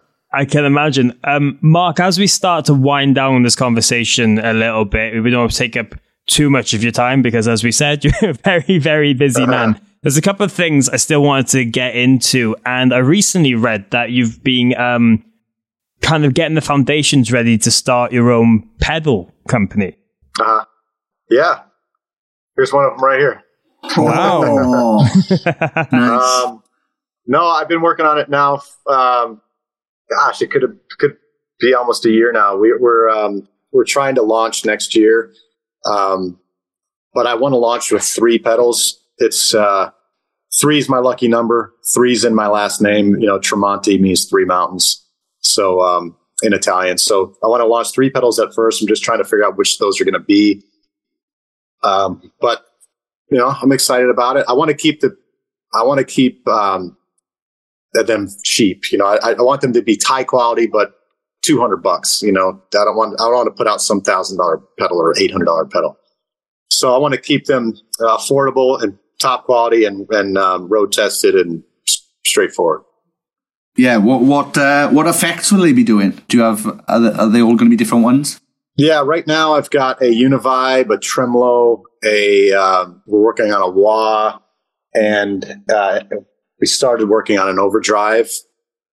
[0.33, 1.17] I can imagine.
[1.23, 5.41] Um, Mark, as we start to wind down this conversation a little bit, we don't
[5.41, 5.95] want to take up
[6.27, 9.79] too much of your time because, as we said, you're a very, very busy man.
[10.03, 13.91] There's a couple of things I still wanted to get into, and I recently read
[13.91, 15.23] that you've been um,
[16.01, 19.95] kind of getting the foundations ready to start your own pedal company.
[20.39, 20.65] Uh-huh.
[21.29, 21.61] Yeah.
[22.55, 23.43] Here's one of them right here.
[23.97, 25.07] Oh,
[25.91, 26.43] nice.
[26.45, 26.63] Um,
[27.25, 28.61] no, I've been working on it now.
[28.87, 29.41] Um,
[30.11, 31.17] gosh, it could have could
[31.59, 32.55] be almost a year now.
[32.57, 35.33] We, we're um, we're trying to launch next year,
[35.85, 36.39] um,
[37.13, 38.99] but I want to launch with three pedals.
[39.17, 39.91] It's uh,
[40.59, 41.73] three is my lucky number.
[41.93, 43.15] Three's in my last name.
[43.19, 45.05] You know, Tremonti means three mountains.
[45.43, 46.97] So um, in Italian.
[46.97, 48.81] So I want to launch three pedals at first.
[48.81, 50.63] I'm just trying to figure out which those are going to be.
[51.83, 52.65] Um, but
[53.29, 54.45] you know, I'm excited about it.
[54.47, 55.15] I want to keep the,
[55.73, 56.97] I want to keep um,
[57.93, 58.91] them cheap.
[58.91, 60.93] You know, I, I want them to be high quality, but
[61.43, 62.21] 200 bucks.
[62.21, 64.99] You know, I don't want, I don't want to put out some thousand dollar pedal
[64.99, 65.97] or $800 pedal.
[66.69, 70.91] So I want to keep them uh, affordable and top quality and, and um, road
[70.91, 72.81] tested and s- straightforward.
[73.77, 73.97] Yeah.
[73.97, 76.21] What what uh, what effects will they be doing?
[76.27, 76.65] Do you have?
[76.87, 78.41] Are they, are they all going to be different ones?
[78.77, 83.69] Yeah, right now I've got a Univibe, a Tremolo, a um, we're working on a
[83.69, 84.39] wah,
[84.93, 86.01] and uh,
[86.61, 88.31] we started working on an overdrive.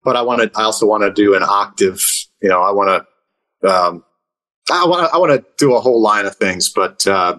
[0.03, 0.59] But I want to.
[0.59, 2.03] I also want to do an octave.
[2.41, 3.05] You know, I want
[3.61, 3.69] to.
[3.69, 4.03] Um,
[4.71, 5.13] I want.
[5.13, 6.69] I want to do a whole line of things.
[6.69, 7.37] But uh,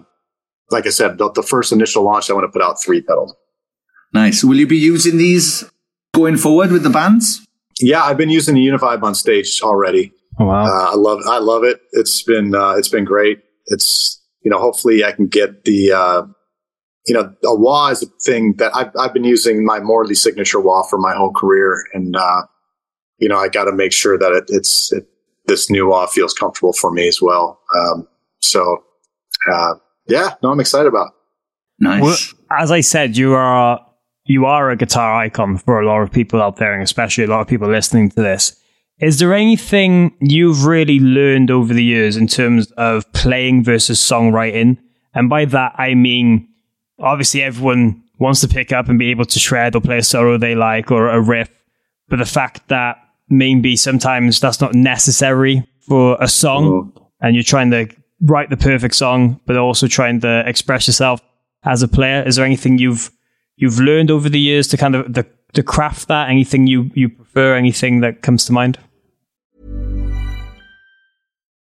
[0.69, 3.35] like I said, the, the first initial launch, I want to put out three pedals.
[4.13, 4.43] Nice.
[4.43, 5.63] Will you be using these
[6.13, 7.45] going forward with the bands?
[7.79, 10.13] Yeah, I've been using the Univibe on stage already.
[10.39, 10.65] Oh, wow.
[10.65, 11.81] Uh, I love I love it.
[11.91, 13.39] It's been uh, it's been great.
[13.67, 16.23] It's you know hopefully I can get the uh,
[17.07, 20.59] you know a wah is a thing that I've I've been using my Morley signature
[20.59, 22.43] wah for my whole career, and uh,
[23.17, 25.07] you know I got to make sure that it, it's it,
[25.45, 27.59] this new wah feels comfortable for me as well.
[27.75, 28.07] Um,
[28.39, 28.83] so
[29.51, 29.75] uh,
[30.07, 31.07] yeah, no, I'm excited about.
[31.07, 31.13] It.
[31.79, 32.01] Nice.
[32.03, 32.17] Well,
[32.59, 33.79] as I said, you are
[34.25, 37.27] you are a guitar icon for a lot of people out there, and especially a
[37.27, 38.55] lot of people listening to this.
[38.99, 44.77] Is there anything you've really learned over the years in terms of playing versus songwriting?
[45.15, 46.47] And by that, I mean,
[47.01, 50.37] obviously, everyone wants to pick up and be able to shred or play a solo
[50.37, 51.49] they like or a riff.
[52.07, 52.97] But the fact that
[53.29, 57.03] maybe sometimes that's not necessary for a song, mm-hmm.
[57.21, 57.87] and you're trying to
[58.21, 61.21] write the perfect song, but also trying to express yourself
[61.63, 62.23] as a player.
[62.23, 63.11] Is there anything you've
[63.55, 66.29] you've learned over the years to kind of the, to craft that?
[66.29, 67.55] Anything you you prefer?
[67.55, 68.77] Anything that comes to mind?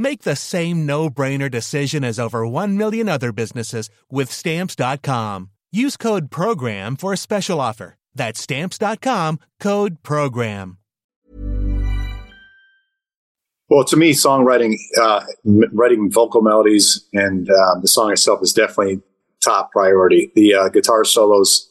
[0.00, 5.50] Make the same no brainer decision as over 1 million other businesses with Stamps.com.
[5.72, 7.96] Use code PROGRAM for a special offer.
[8.14, 10.78] That's Stamps.com code PROGRAM.
[13.68, 15.24] Well, to me, songwriting, uh,
[15.72, 19.02] writing vocal melodies and um, the song itself is definitely
[19.42, 20.32] top priority.
[20.34, 21.70] The uh, guitar solos,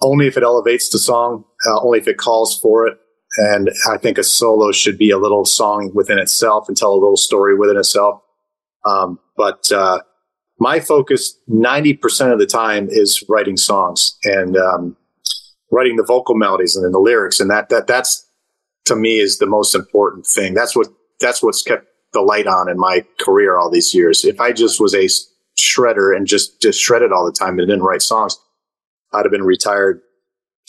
[0.00, 2.98] only if it elevates the song, uh, only if it calls for it.
[3.36, 6.94] And I think a solo should be a little song within itself and tell a
[6.94, 8.20] little story within itself.
[8.84, 10.00] Um, but uh,
[10.58, 14.96] my focus 90% of the time is writing songs and um,
[15.70, 17.40] writing the vocal melodies and then the lyrics.
[17.40, 18.26] And that, that, that's
[18.86, 20.54] to me is the most important thing.
[20.54, 20.88] That's what,
[21.20, 24.24] that's what's kept the light on in my career all these years.
[24.24, 25.08] If I just was a
[25.56, 28.36] shredder and just, just shredded all the time and didn't write songs,
[29.12, 30.00] I'd have been retired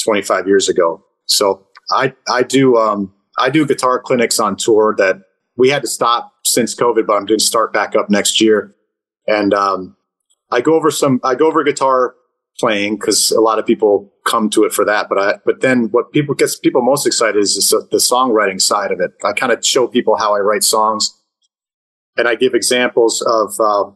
[0.03, 1.03] 25 years ago.
[1.25, 5.21] So I, I do, um, I do guitar clinics on tour that
[5.57, 8.73] we had to stop since COVID, but I'm going to start back up next year.
[9.27, 9.95] And, um,
[10.51, 12.15] I go over some, I go over guitar
[12.59, 15.07] playing because a lot of people come to it for that.
[15.07, 18.99] But I, but then what people gets people most excited is the, songwriting side of
[18.99, 19.11] it.
[19.23, 21.17] I kind of show people how I write songs
[22.17, 23.91] and I give examples of, uh,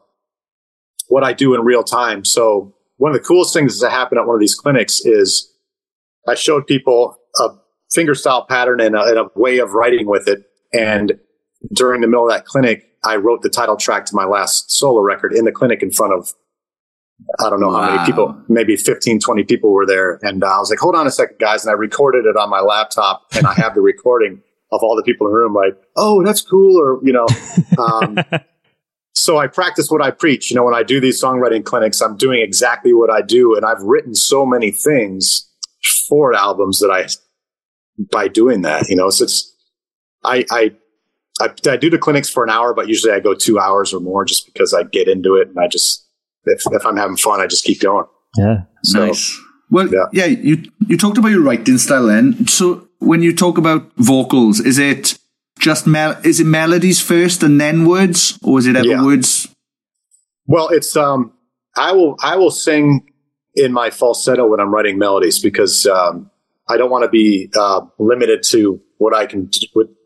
[1.08, 2.26] what I do in real time.
[2.26, 5.52] So one of the coolest things that happened at one of these clinics is
[6.28, 7.50] I showed people a
[7.94, 10.44] fingerstyle pattern and a, and a way of writing with it.
[10.74, 11.20] And
[11.74, 15.02] during the middle of that clinic, I wrote the title track to my last solo
[15.02, 16.34] record in the clinic in front of,
[17.40, 17.82] I don't know wow.
[17.82, 20.20] how many people, maybe 15, 20 people were there.
[20.24, 21.64] And uh, I was like, hold on a second, guys.
[21.64, 25.04] And I recorded it on my laptop and I have the recording of all the
[25.04, 26.78] people in the room like, oh, that's cool.
[26.80, 27.28] Or, you know,
[27.78, 28.18] um,
[29.14, 30.50] so I practice what I preach.
[30.50, 33.56] You know, when I do these songwriting clinics, I'm doing exactly what I do.
[33.56, 35.50] And I've written so many things
[36.08, 37.08] for albums that I,
[37.98, 39.54] by doing that, you know, so it's,
[40.24, 40.72] I, I,
[41.40, 44.00] I, I do the clinics for an hour, but usually I go two hours or
[44.00, 46.06] more just because I get into it and I just,
[46.46, 48.06] if, if I'm having fun, I just keep going.
[48.38, 48.64] Yeah.
[48.84, 49.40] So, nice.
[49.70, 50.06] Well, yeah.
[50.12, 52.48] yeah, you, you talked about your writing style then.
[52.48, 55.18] So when you talk about vocals, is it,
[55.60, 59.04] just mel- is it melodies first and then words, or is it ever yeah.
[59.04, 59.48] words?
[60.48, 61.32] Well, it's um,
[61.78, 63.10] I will I will sing
[63.56, 66.30] in my falsetto when I'm writing melodies because um,
[66.68, 69.50] I don't want to be uh, limited to what I can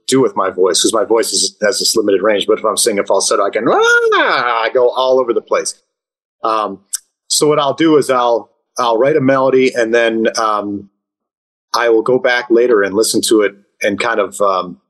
[0.08, 2.48] do with my voice because my voice is, has this limited range.
[2.48, 5.82] But if I'm singing falsetto, I can ah, I go all over the place.
[6.44, 6.84] Um,
[7.28, 10.90] so what I'll do is I'll I'll write a melody and then um,
[11.76, 14.82] I will go back later and listen to it and kind of um,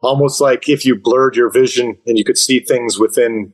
[0.00, 3.52] almost like if you blurred your vision and you could see things within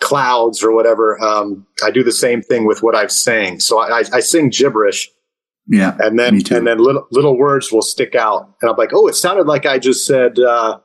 [0.00, 1.22] clouds or whatever.
[1.22, 3.60] Um, I do the same thing with what I've sang.
[3.60, 5.10] So I, I sing gibberish.
[5.70, 5.96] Yeah.
[6.00, 8.54] And then, and then little, little words will stick out.
[8.60, 10.80] And I'm like, oh, it sounded like I just said, uh,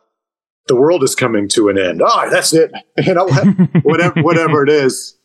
[0.67, 2.01] the world is coming to an end.
[2.05, 2.71] Oh, that's it.
[3.05, 3.27] You know,
[3.83, 5.17] whatever, whatever it is,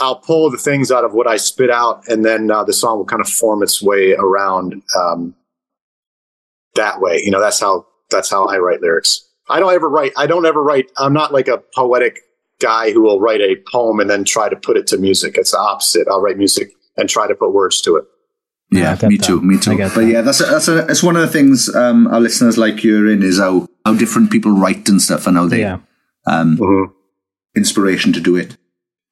[0.00, 2.98] I'll pull the things out of what I spit out, and then uh, the song
[2.98, 5.34] will kind of form its way around um,
[6.74, 7.20] that way.
[7.22, 9.28] You know, that's how that's how I write lyrics.
[9.48, 10.12] I don't ever write.
[10.16, 10.90] I don't ever write.
[10.96, 12.20] I'm not like a poetic
[12.60, 15.36] guy who will write a poem and then try to put it to music.
[15.36, 16.08] It's the opposite.
[16.08, 18.04] I'll write music and try to put words to it.
[18.78, 19.24] Yeah, me that.
[19.24, 19.40] too.
[19.40, 19.76] Me too.
[19.76, 20.06] But that.
[20.06, 23.04] yeah, that's a, that's a, it's one of the things um, our listeners like you
[23.04, 25.78] are in is how how different people write and stuff and how they yeah.
[26.26, 26.92] um, mm-hmm.
[27.56, 28.56] inspiration to do it.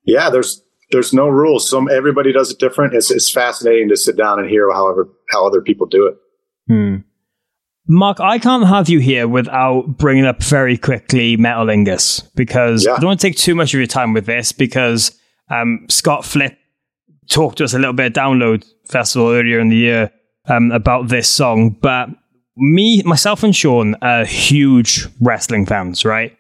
[0.04, 1.68] Yeah, there's there's no rules.
[1.68, 2.94] Some everybody does it different.
[2.94, 6.16] It's it's fascinating to sit down and hear however how other people do it.
[6.68, 6.96] Hmm.
[7.88, 12.92] Mark, I can't have you here without bringing up very quickly Metalingus because yeah.
[12.92, 15.18] I don't want to take too much of your time with this because
[15.50, 16.56] um, Scott Phillips
[17.28, 20.10] talked to us a little bit at Download Festival earlier in the year
[20.46, 21.70] um, about this song.
[21.70, 22.08] But
[22.56, 26.36] me, myself, and Sean are huge wrestling fans, right?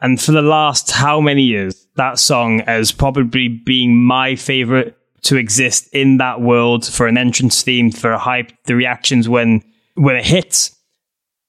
[0.00, 5.36] And for the last how many years, that song has probably been my favorite to
[5.36, 9.62] exist in that world for an entrance theme, for a hype, the reactions when
[9.96, 10.74] when it hits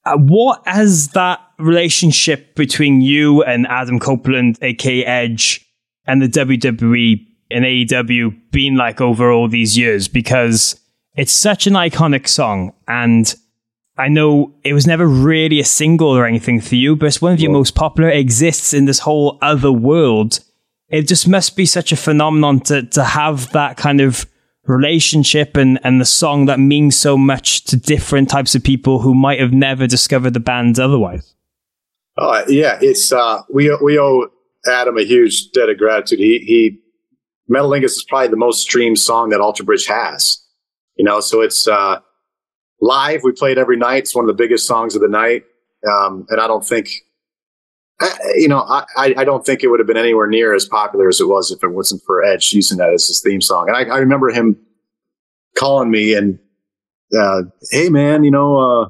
[0.05, 5.65] uh, what has that relationship between you and Adam Copeland, aka Edge,
[6.05, 10.07] and the WWE and AEW been like over all these years?
[10.07, 10.79] Because
[11.15, 13.33] it's such an iconic song, and
[13.97, 17.33] I know it was never really a single or anything for you, but it's one
[17.33, 18.09] of your most popular.
[18.09, 20.39] It exists in this whole other world.
[20.89, 24.25] It just must be such a phenomenon to to have that kind of
[24.67, 29.13] relationship and, and the song that means so much to different types of people who
[29.13, 31.35] might have never discovered the band otherwise.
[32.17, 34.27] Uh, yeah, it's uh, we we owe
[34.65, 36.19] Adam a huge debt of gratitude.
[36.19, 36.79] He he
[37.49, 40.41] Metalingus is probably the most streamed song that Alter Bridge has.
[40.95, 41.99] You know, so it's uh,
[42.81, 43.21] live.
[43.23, 44.03] We play it every night.
[44.03, 45.43] It's one of the biggest songs of the night,
[45.91, 46.89] um, and I don't think,
[47.99, 51.07] I, you know, I, I don't think it would have been anywhere near as popular
[51.07, 53.67] as it was if it wasn't for Edge using that as his theme song.
[53.67, 54.57] And I, I remember him
[55.57, 56.39] calling me and,
[57.17, 58.89] uh, hey man, you know, uh,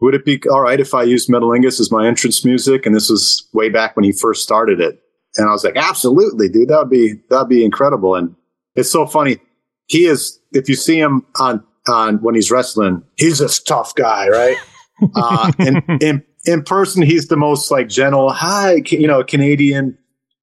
[0.00, 2.86] would it be all right if I used Metalingus as my entrance music?
[2.86, 5.01] And this was way back when he first started it.
[5.36, 8.14] And I was like, absolutely, dude, that'd be, that'd be incredible.
[8.14, 8.34] And
[8.74, 9.38] it's so funny.
[9.86, 14.28] He is, if you see him on, on when he's wrestling, he's this tough guy,
[14.28, 14.56] right?
[15.14, 19.96] uh, and in, in person, he's the most like gentle, hi, you know, Canadian,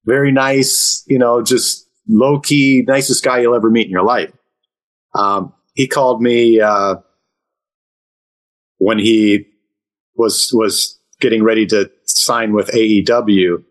[0.06, 4.32] very nice, you know, just low key, nicest guy you'll ever meet in your life.
[5.14, 6.96] Um, he called me, uh,
[8.78, 9.46] when he
[10.16, 13.62] was, was getting ready to sign with AEW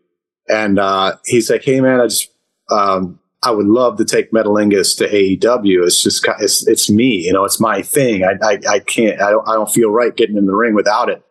[0.50, 2.32] and uh, he's like, "Hey, man, I just
[2.72, 5.86] um, I would love to take Metalingus to AEW.
[5.86, 8.24] It's just it's it's me, you know, it's my thing.
[8.24, 9.22] I I, I can't.
[9.22, 11.24] I don't I don't feel right getting in the ring without it.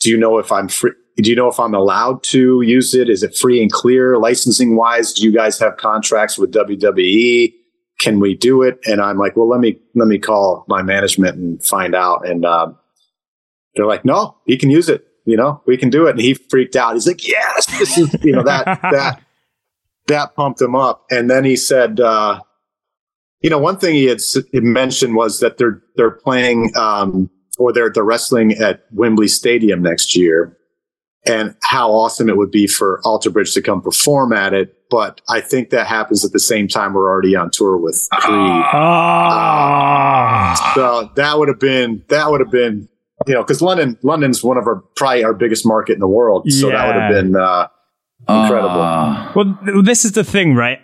[0.00, 0.92] Do you know if I'm free?
[1.16, 3.08] Do you know if I'm allowed to use it?
[3.08, 5.12] Is it free and clear licensing wise?
[5.12, 7.54] Do you guys have contracts with WWE?
[8.00, 8.80] Can we do it?
[8.84, 12.28] And I'm like, well, let me let me call my management and find out.
[12.28, 12.76] And um,
[13.74, 16.12] they're like, no, he can use it you know, we can do it.
[16.12, 16.94] And he freaked out.
[16.94, 19.22] He's like, yes, this is, you know, that, that,
[20.06, 21.04] that pumped him up.
[21.10, 22.40] And then he said, uh,
[23.40, 24.20] you know, one thing he had
[24.54, 30.16] mentioned was that they're, they're playing, um, or they're, they're wrestling at Wembley Stadium next
[30.16, 30.56] year
[31.26, 34.76] and how awesome it would be for Alter Bridge to come perform at it.
[34.90, 38.34] But I think that happens at the same time we're already on tour with Creed.
[38.74, 40.52] Ah.
[40.52, 42.88] Uh, so that would have been, that would have been
[43.26, 46.50] you know, because London, London's one of our probably our biggest market in the world.
[46.50, 47.68] So that would have been uh,
[48.28, 48.80] incredible.
[48.80, 50.80] Uh, well, this is the thing, right?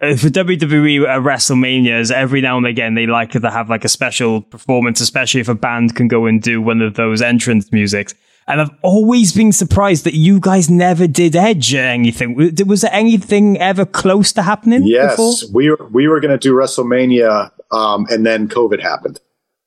[0.00, 3.88] Uh, for WWE at WrestleManias, every now and again they like to have like a
[3.88, 8.14] special performance, especially if a band can go and do one of those entrance musics.
[8.48, 12.36] And I've always been surprised that you guys never did Edge or anything.
[12.66, 14.82] Was there anything ever close to happening?
[14.84, 15.34] Yes, before?
[15.52, 19.18] we were we were going to do WrestleMania, um, and then COVID happened.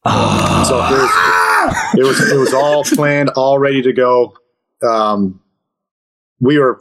[0.05, 1.47] so
[1.95, 4.35] it was, it was it was all planned, all ready to go.
[4.87, 5.41] Um,
[6.39, 6.79] we were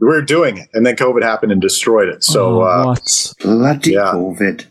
[0.00, 2.24] we were doing it, and then COVID happened and destroyed it.
[2.24, 2.96] So Oh, uh.
[3.40, 4.12] Bloody Yeah.
[4.14, 4.66] COVID.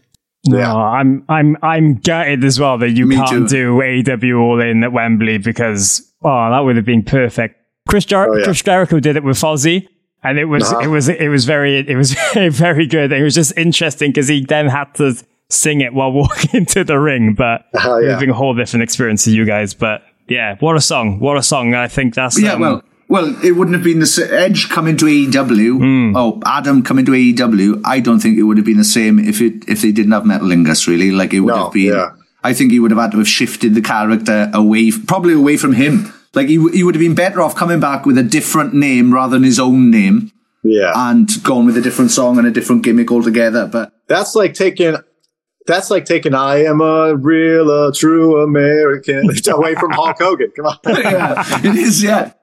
[0.48, 3.48] No, I'm I'm I'm gutted as well that you Me can't too.
[3.48, 7.58] do AEW All In at Wembley because oh that would have been perfect.
[7.88, 8.44] Chris, Jer- Oh, yeah.
[8.46, 9.88] Chris Jericho did it with Fozzy,
[10.24, 10.80] and it was Uh-huh.
[10.80, 13.12] it was it was very it was very, very good.
[13.12, 15.16] It was just interesting because he then had to
[15.52, 18.12] sing it while walking into the ring, but it would yeah.
[18.12, 19.74] have been a whole different experience to you guys.
[19.74, 21.20] But yeah, what a song!
[21.20, 21.74] What a song!
[21.74, 24.96] I think that's Yeah, um, well, well, it wouldn't have been the sa- Edge coming
[24.98, 25.78] to AEW.
[25.78, 26.16] Hmm.
[26.16, 27.82] Oh, Adam coming to AEW.
[27.84, 30.24] I don't think it would have been the same if it if they didn't have
[30.24, 30.88] Metalingus.
[30.88, 31.94] Really, like it would No, have been.
[31.94, 32.12] yeah.
[32.44, 35.74] I think he would have had to have shifted the character away, probably away from
[35.74, 36.12] him.
[36.34, 39.36] Like he, he would have been better off coming back with a different name rather
[39.36, 40.32] than his own name,
[40.64, 43.68] yeah, and going with a different song and a different gimmick altogether.
[43.68, 44.96] But that's like taking
[45.68, 50.52] that's like taking "I am a real, a true American" away from Hulk Hogan.
[50.56, 52.04] Come on, yeah, it is.
[52.04, 52.34] Yeah.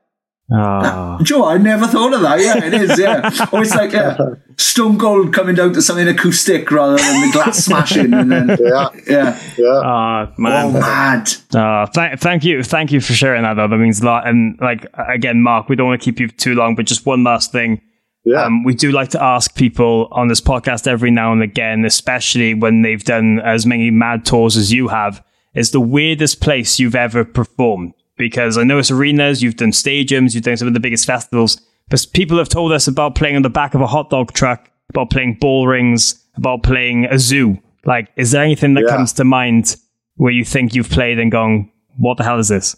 [0.53, 1.19] ah.
[1.23, 2.41] Joe, I never thought of that.
[2.41, 2.99] Yeah, it is.
[2.99, 3.31] Yeah.
[3.53, 4.17] Or it's like yeah,
[4.57, 8.89] Stone Cold coming down to something acoustic rather than the glass smashing, and then yeah,
[9.07, 9.41] yeah.
[9.57, 9.81] yeah.
[9.85, 10.67] Ah, man.
[10.67, 11.31] Oh, mad.
[11.55, 13.55] Uh, th- thank you, thank you for sharing that.
[13.55, 14.27] Though that means a lot.
[14.27, 17.25] And like again, Mark, we don't want to keep you too long, but just one
[17.25, 17.81] last thing.
[18.25, 18.45] Yeah.
[18.45, 22.53] Um, we do like to ask people on this podcast every now and again, especially
[22.55, 26.95] when they've done as many mad tours as you have, is the weirdest place you've
[26.97, 27.95] ever performed?
[28.17, 31.61] Because I know it's arenas, you've done stadiums, you've done some of the biggest festivals,
[31.89, 34.69] but people have told us about playing on the back of a hot dog truck,
[34.91, 37.59] about playing ball rings, about playing a zoo.
[37.87, 38.95] Like, is there anything that Yeah.
[38.97, 39.77] comes to mind
[40.17, 42.77] where you think you've played and gone, what the hell is this?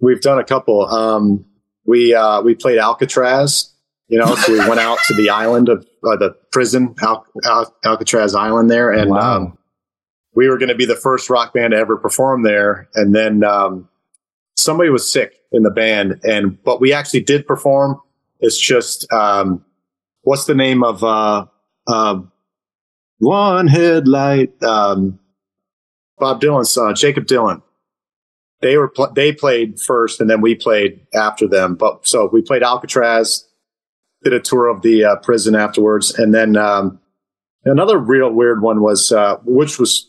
[0.00, 0.86] We've done a couple.
[0.86, 1.44] Um,
[1.86, 3.71] we uh, we played Alcatraz.
[4.12, 7.74] You know, so we went out to the island of uh, the prison, Al- Al-
[7.82, 9.36] Alcatraz Island there, and Wow.
[9.36, 9.58] um,
[10.34, 12.90] we were going to be the first rock band to ever perform there.
[12.94, 13.88] And then um,
[14.54, 17.98] somebody was sick in the band, and but we actually did perform.
[18.40, 19.64] It's just um,
[20.24, 21.46] what's the name of uh,
[21.86, 22.30] um,
[23.18, 24.62] one headlight?
[24.62, 25.18] Um,
[26.18, 27.62] Bob Dylan's son, Jakob Dylan
[28.60, 32.40] they were pl- they played first and then we played after them but so we
[32.40, 33.44] played alcatraz
[34.24, 36.98] did a tour of the uh, prison afterwards and then um,
[37.64, 40.08] another real weird one was uh, which was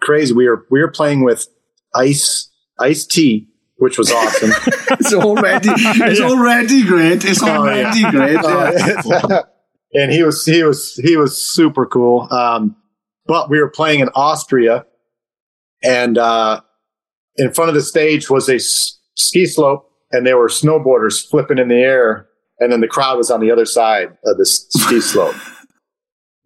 [0.00, 1.46] crazy we were we were playing with
[1.94, 4.50] ice Ice-T which was awesome
[4.98, 7.24] It's already, it's already great.
[7.24, 7.58] It's Oh, yeah.
[7.58, 8.38] already great.
[9.06, 9.42] Yeah.
[9.94, 12.26] And he was he was he was super cool.
[12.32, 12.76] Um,
[13.26, 14.84] but we were playing in Austria,
[15.82, 16.60] and uh,
[17.36, 21.58] in front of the stage was a s- ski slope, and there were snowboarders flipping
[21.58, 22.25] in the air,
[22.58, 25.34] and then the crowd was on the other side of the ski slope.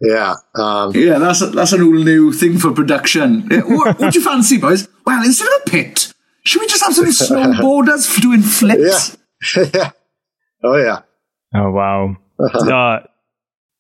[0.03, 3.47] Yeah, um, Yeah, that's a, that's an all new thing for production.
[3.51, 4.89] What, what do you fancy, boys?
[5.05, 9.19] Well, instead of a pit, should we just have some snowboarders for doing flips?
[9.75, 9.91] yeah,
[10.65, 11.01] oh yeah.
[11.55, 13.01] Oh wow, uh,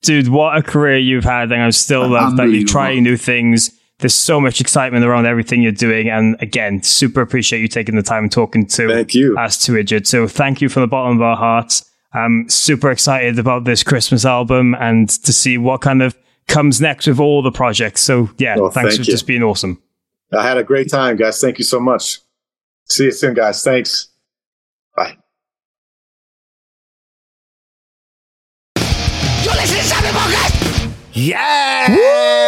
[0.03, 0.28] dude!
[0.28, 3.70] What a career you've had, and I'm still love that you're trying new things.
[4.01, 8.03] There's so much excitement around everything you're doing, and again, super appreciate you taking the
[8.03, 9.39] time and talking to Thank you.
[9.39, 10.07] us to Idjit.
[10.07, 11.89] So thank you from the bottom of our hearts.
[12.13, 16.17] I'm super excited about this Christmas album and to see what kind of
[16.49, 18.01] comes next with all the projects.
[18.03, 19.13] So yeah, Oh, thanks thank for you.
[19.13, 19.81] just being awesome.
[20.33, 21.41] I had a great time, guys.
[21.41, 22.19] Thank you so much.
[22.89, 23.63] See you soon, guys.
[23.63, 24.09] Thanks.
[24.97, 25.17] Bye.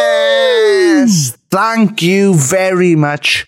[0.03, 1.37] Yes!
[1.51, 3.47] Thank you very much.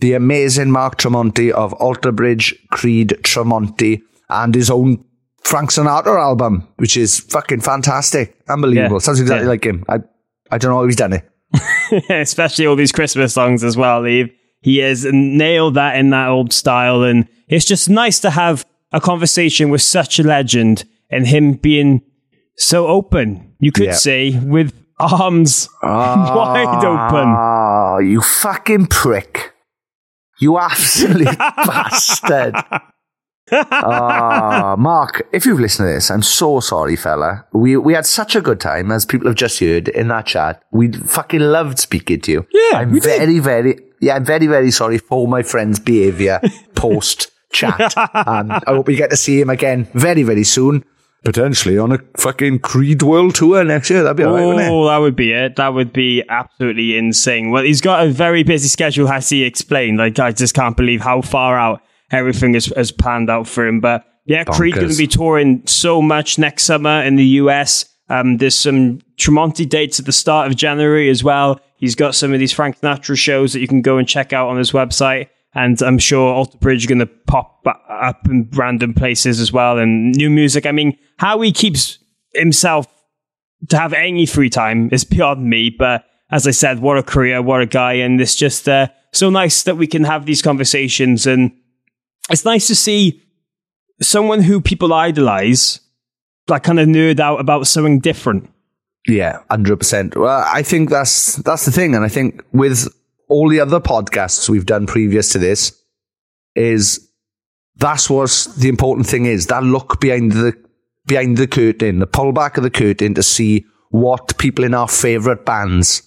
[0.00, 5.04] The amazing Mark Tremonti of Alter Bridge Creed Tremonti and his own
[5.50, 8.36] Frank Sinatra album, which is fucking fantastic.
[8.48, 8.96] Unbelievable.
[8.96, 9.00] Yeah.
[9.00, 9.50] Sounds exactly Yeah.
[9.50, 9.84] like him.
[9.88, 9.98] I,
[10.50, 11.28] I don't know how he's done it.
[12.10, 14.04] especially all these Christmas songs as well.
[14.04, 17.02] He, he has nailed that in that old style.
[17.02, 22.02] And it's just nice to have a conversation with such a legend and him being
[22.56, 23.92] so open, you could Yeah.
[23.94, 27.34] say, with arms wide open.
[27.36, 29.52] Oh, you fucking prick.
[30.38, 32.54] You absolute bastard.
[33.52, 37.46] Ah, Mark, if you've listened to this, I'm so sorry, fella.
[37.52, 40.62] We we had such a good time, as people have just heard in that chat.
[40.72, 42.46] We fucking loved speaking to you.
[42.52, 43.18] Yeah, I'm we did.
[43.18, 46.40] very, very, yeah, I'm very, very sorry for my friend's behaviour
[46.74, 47.80] post chat.
[48.14, 50.84] um, I hope we get to see him again very, very soon.
[51.22, 54.02] Potentially on a fucking Creed World Tour next year.
[54.02, 54.70] That'd be alright, wouldn't it?
[54.70, 55.56] Oh, that would be it.
[55.56, 57.50] That would be absolutely insane.
[57.50, 59.98] Well, he's got a very busy schedule, as he explained.
[59.98, 63.80] Like, I just can't believe how far out everything is, has planned out for him.
[63.80, 67.84] But yeah, Creed going to be touring so much next summer in the US.
[68.08, 71.60] Um, there's some Tremonti dates at the start of January as well.
[71.76, 74.48] He's got some of these Frank Sinatra shows that you can go and check out
[74.48, 75.28] on his website.
[75.54, 79.78] And I'm sure Alter Bridge are going to pop up in random places as well.
[79.78, 80.66] And new music.
[80.66, 81.98] I mean, how he keeps
[82.34, 82.86] himself
[83.68, 85.70] to have any free time is beyond me.
[85.70, 87.94] But as I said, what a career, what a guy.
[87.94, 91.26] And it's just uh, so nice that we can have these conversations.
[91.26, 91.52] And
[92.30, 93.22] it's nice to see
[94.00, 95.80] someone who people idolize,
[96.48, 98.50] like kind of nerd out about something different.
[99.06, 100.16] Yeah, hundred percent.
[100.16, 102.88] Well, I think that's that's the thing, and I think with
[103.28, 105.78] all the other podcasts we've done previous to this,
[106.54, 107.08] is
[107.76, 109.46] that's what the important thing is.
[109.46, 110.54] That look behind the
[111.06, 114.88] behind the curtain, the pull back of the curtain to see what people in our
[114.88, 116.02] favorite bands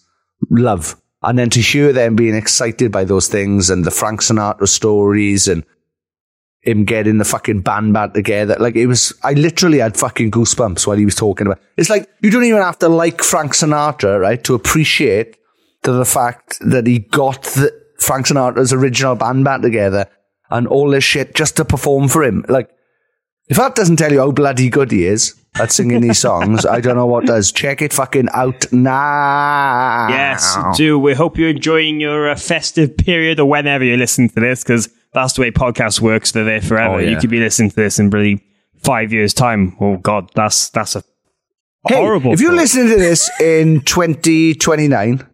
[0.49, 4.67] love, and then to hear them being excited by those things and the Frank Sinatra
[4.67, 5.65] stories and
[6.63, 8.55] him getting the fucking band back together.
[8.57, 11.59] Like it was, I literally had fucking goosebumps while he was talking about.
[11.77, 15.37] It's like you don't even have to like Frank Sinatra, right, to appreciate
[15.83, 20.07] the, fact that he got the Frank Sinatra's original band back together
[20.49, 22.45] and all this shit just to perform for him.
[22.47, 22.69] Like,
[23.49, 26.79] if that doesn't tell you how bloody good he is at singing these songs, I
[26.79, 27.51] don't know what does.
[27.51, 30.07] Check it fucking out now.
[30.09, 30.97] Yes, do.
[30.97, 34.89] We hope you're enjoying your uh, festive period or whenever you listen to this, because
[35.13, 36.31] that's the way podcasts works.
[36.31, 36.95] They're there forever.
[36.95, 37.09] Oh, yeah.
[37.11, 38.43] You could be listening to this in really
[38.83, 39.75] five years' time.
[39.79, 41.03] Oh God, that's that's a
[41.87, 42.31] Hey, horrible.
[42.31, 45.27] If you're listening to this in 2029,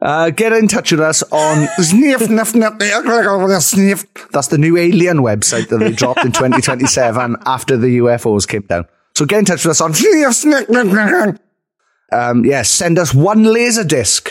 [0.00, 4.06] uh, get in touch with us on sniff, sniff, sniff, sniff.
[4.30, 8.86] That's the new alien website that they dropped in 2027 after the UFOs came down.
[9.14, 11.38] So get in touch with us on sniff, sniff, sniff, sniff.
[12.12, 14.30] Um, yeah, send us one laser disc.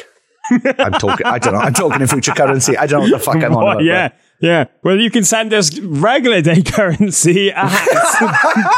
[0.50, 2.78] I'm talking, I don't know, I'm talking in future currency.
[2.78, 3.72] I don't know what the fuck I'm on What?
[3.74, 3.84] about.
[3.84, 4.10] yeah,
[4.42, 4.66] yeah.
[4.84, 7.70] Well, you can send us regular day currency at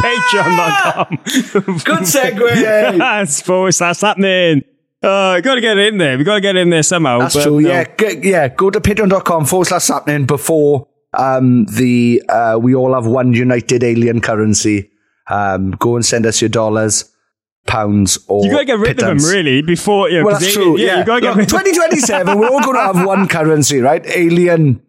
[0.02, 1.18] patreon.com.
[1.84, 2.98] Good segue.
[2.98, 4.64] That's forward slash Sappenin.
[5.02, 6.18] Uh, gotta get in there.
[6.18, 7.20] We gotta get in there somehow.
[7.20, 7.62] That's but true.
[7.62, 7.70] no.
[7.70, 8.48] Yeah, G- yeah.
[8.50, 13.84] Go to patreon.com forward slash Sappenin before um, the uh, we all have one united
[13.84, 14.92] alien currency.
[15.30, 17.14] Um, go and send us your dollars,
[17.68, 20.54] pounds, or You gotta get rid of them, really, before you know, Well, that's they-
[20.54, 20.78] true.
[20.78, 22.38] Yeah, Yeah, you gotta get Look, rid 2027.
[22.40, 24.04] we're all going to have one currency, right?
[24.08, 24.82] Alien,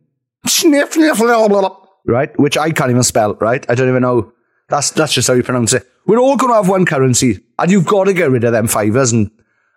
[2.06, 2.36] right?
[2.39, 3.64] Which I can't even spell, right?
[3.70, 4.32] I don't even know.
[4.68, 5.86] That's that's just how you pronounce it.
[6.06, 8.68] We're all going to have one currency, and you've got to get rid of them
[8.68, 9.31] fivers and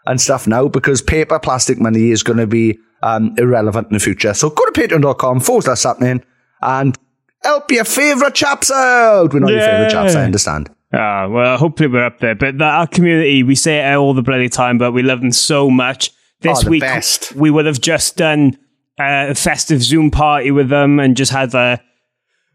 [0.05, 3.99] and stuff now because paper plastic money is going to be um, irrelevant in the
[3.99, 4.33] future.
[4.33, 6.23] So go to patreon.com forward slash Sappenin
[6.61, 6.97] and
[7.41, 9.33] help your favourite chaps out.
[9.33, 10.69] We're not your favourite chaps, I understand.
[10.93, 12.35] Ah, well, hopefully we're up there.
[12.35, 15.31] But the, our community, we say it all the bloody time, but we love them
[15.31, 16.11] so much.
[16.41, 17.33] This Oh, week, best.
[17.33, 18.57] we would have just done
[18.99, 21.81] a festive Zoom party with them and just had a,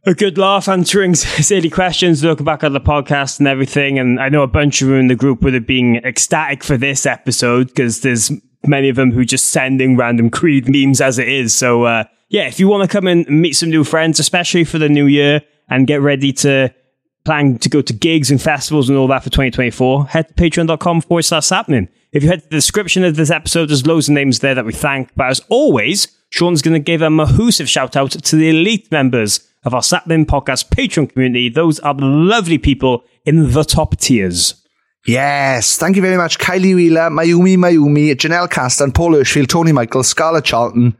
[0.05, 3.99] a good laugh answering silly questions, looking back at the podcast and everything.
[3.99, 6.77] And I know a bunch of them in the group would have been ecstatic for
[6.77, 8.31] this episode because there's
[8.67, 11.55] many of them who just sending random Creed memes as it is.
[11.55, 14.79] So, uh, yeah, if you want to come and meet some new friends, especially for
[14.79, 16.73] the new year and get ready to
[17.25, 21.01] plan to go to gigs and festivals and all that for 2024, head to patreon.com
[21.03, 21.89] forward slash Sappenin.
[22.13, 24.65] If you head to the description of this episode, there's loads of names there that
[24.65, 25.15] we thank.
[25.15, 29.49] But as always, Sean's going to give a mahoosive shout out to the elite members
[29.65, 31.49] of our Sappenin Podcast Patreon community.
[31.49, 34.55] Those are the lovely people in the top tiers.
[35.07, 36.39] Yes, thank you very much.
[36.39, 40.97] Kylie Wheeler, Mayumi Mayumi, Janelle Caston, Paul Hirschfield, Tony Michael, Scarlet Charlton,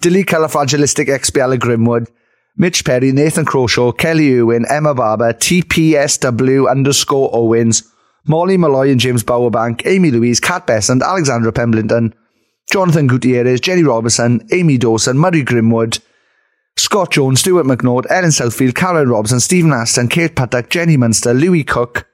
[0.00, 2.08] Dilly Califragilistic XBL Grimwood,
[2.56, 7.82] Mitch Perry, Nathan Crawshaw, Kelly Irwin, Emma Barber, TPSW underscore Owens,
[8.26, 12.12] Molly Molloy and James Bowerbank, Amee Louise, Kat Bessant, Alexandra Pemblington,
[12.74, 16.00] Jonathan Gutierrez, Jenni Robinson, Amy Dawson, Murray Grimwood,
[16.76, 21.62] Scott Jones, Stuart McNaught, Ellen Southfield, Caroline Robson, Stephen Aston, Kate Paddock, Jenny Munster, Louis
[21.62, 22.04] Cook,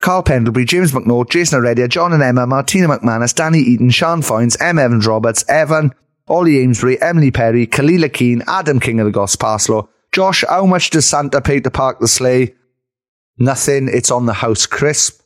[0.00, 4.56] Carl Pendlebury, James McNaught, Jason Heredia, John and Emma, Martina McManus, Danny Eaton, Sean Foynes,
[4.58, 4.78] M.
[4.78, 5.92] Evans Roberts, Evan,
[6.28, 10.88] Ollie Amesbury, Emily Perry, Kalila Keane, Adam King of the Goss Parslow, Josh, how much
[10.88, 12.54] does Santa pay to park the sleigh?
[13.36, 15.20] Nothing, it's on the house crisp.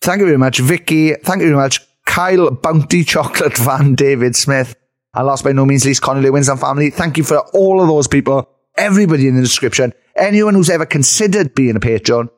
[0.00, 1.14] Thank you very much, Vicky.
[1.14, 4.74] Thank you very much, Kyle Bounty Chocolate Van David Smith.
[5.14, 6.90] And last by no means least, Connie Lewins and family.
[6.90, 11.54] Thank you for all of those people, everybody in the description, anyone who's ever considered
[11.54, 12.30] being a patron.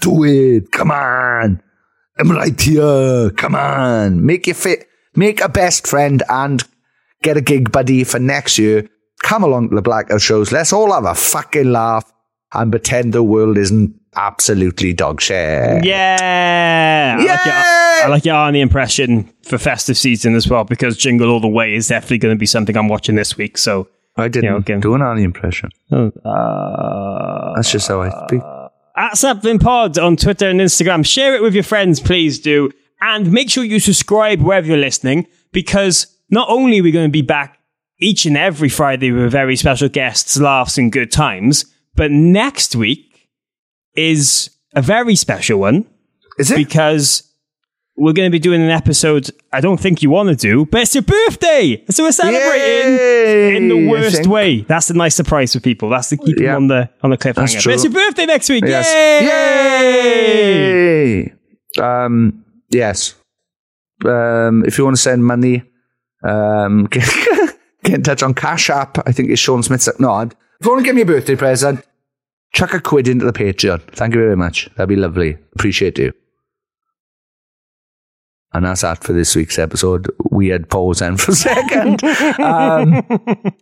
[0.00, 0.70] Do it.
[0.70, 1.60] Come on.
[2.18, 3.30] I'm right here.
[3.30, 4.24] Come on.
[4.24, 4.88] Make your fit.
[5.14, 6.62] Make a best friend and
[7.22, 8.88] get a gig buddy for next year.
[9.22, 10.52] Come along to the Blackout shows.
[10.52, 12.10] Let's all have a fucking laugh
[12.52, 15.84] and pretend the world isn't absolutely dog shit.
[15.84, 17.16] Yeah!
[17.18, 21.30] I like, your, I like your Arnie impression for festive season as well because Jingle
[21.30, 23.58] All the Way is definitely going to be something I'm watching this week.
[23.58, 24.80] So I didn't you know, again.
[24.80, 25.70] do an Arnie impression.
[25.92, 28.40] Oh, uh, That's just how I speak.
[28.96, 31.04] at Sappenin Pod on Twitter and Instagram.
[31.06, 32.70] Share it with your friends, please do.
[33.00, 37.12] And make sure you subscribe wherever you're listening because not only are we going to
[37.12, 37.58] be back
[37.98, 43.15] each and every Friday with very special guests, laughs, and good times, but next week
[43.96, 45.86] is a very special one.
[46.38, 46.56] Is it?
[46.56, 47.22] Because
[47.96, 50.82] we're going to be doing an episode I don't think you want to do, but
[50.82, 51.82] it's your birthday.
[51.88, 54.60] So we're celebrating Yay, in the worst way.
[54.62, 55.88] That's the nice surprise for people.
[55.88, 57.34] That's to keep them on the on the cliffhanger.
[57.36, 57.72] That's But true.
[57.72, 58.64] it's your birthday next week.
[58.66, 58.86] Yes.
[58.92, 59.24] Yay!
[61.22, 61.32] Yay!
[61.82, 63.14] Um, yes.
[64.04, 65.62] Um, if you want to send money,
[66.22, 67.08] um, get,
[67.82, 68.98] get in touch on Cash App.
[69.08, 69.88] I think it's Sean Smith's.
[69.98, 70.32] No, if
[70.62, 71.82] you want to give me a birthday present,
[72.56, 73.82] chuck a quid into the Patreon.
[73.92, 74.70] Thank you very much.
[74.76, 75.36] That'd be lovely.
[75.54, 76.12] Appreciate you.
[78.54, 80.10] And that's that for this week's episode.
[80.30, 82.02] We had pause then for a second.
[82.40, 83.06] um,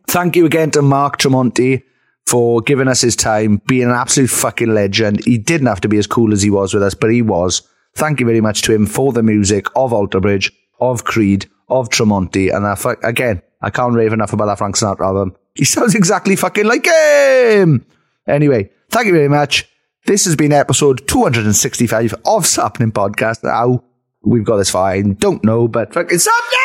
[0.07, 1.83] thank you again to Mark Tremonti
[2.27, 5.25] for giving us his time, being an absolute fucking legend.
[5.25, 7.63] He didn't have to be as cool as he was with us, but he was.
[7.97, 11.89] Thank you very much to him for the music of Alter Bridge, of Creed, of
[11.89, 12.55] Tremonti.
[12.55, 15.35] And I, fu- again, I can't rave enough about that Frank Sinatra album.
[15.57, 17.85] He sounds exactly fucking like him.
[18.27, 19.69] Anyway, thank you very much.
[20.07, 23.43] This has been episode 265 of Sappenin Podcast.
[23.43, 23.83] Now,
[24.23, 24.91] we've got this far.
[24.91, 26.61] I don't know, but fucking Sappenin!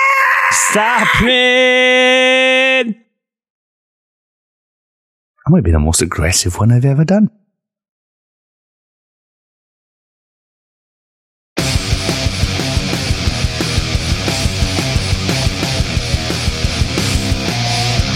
[0.52, 1.36] Sappenin!
[5.48, 7.32] I might be the most aggressive one I've ever done.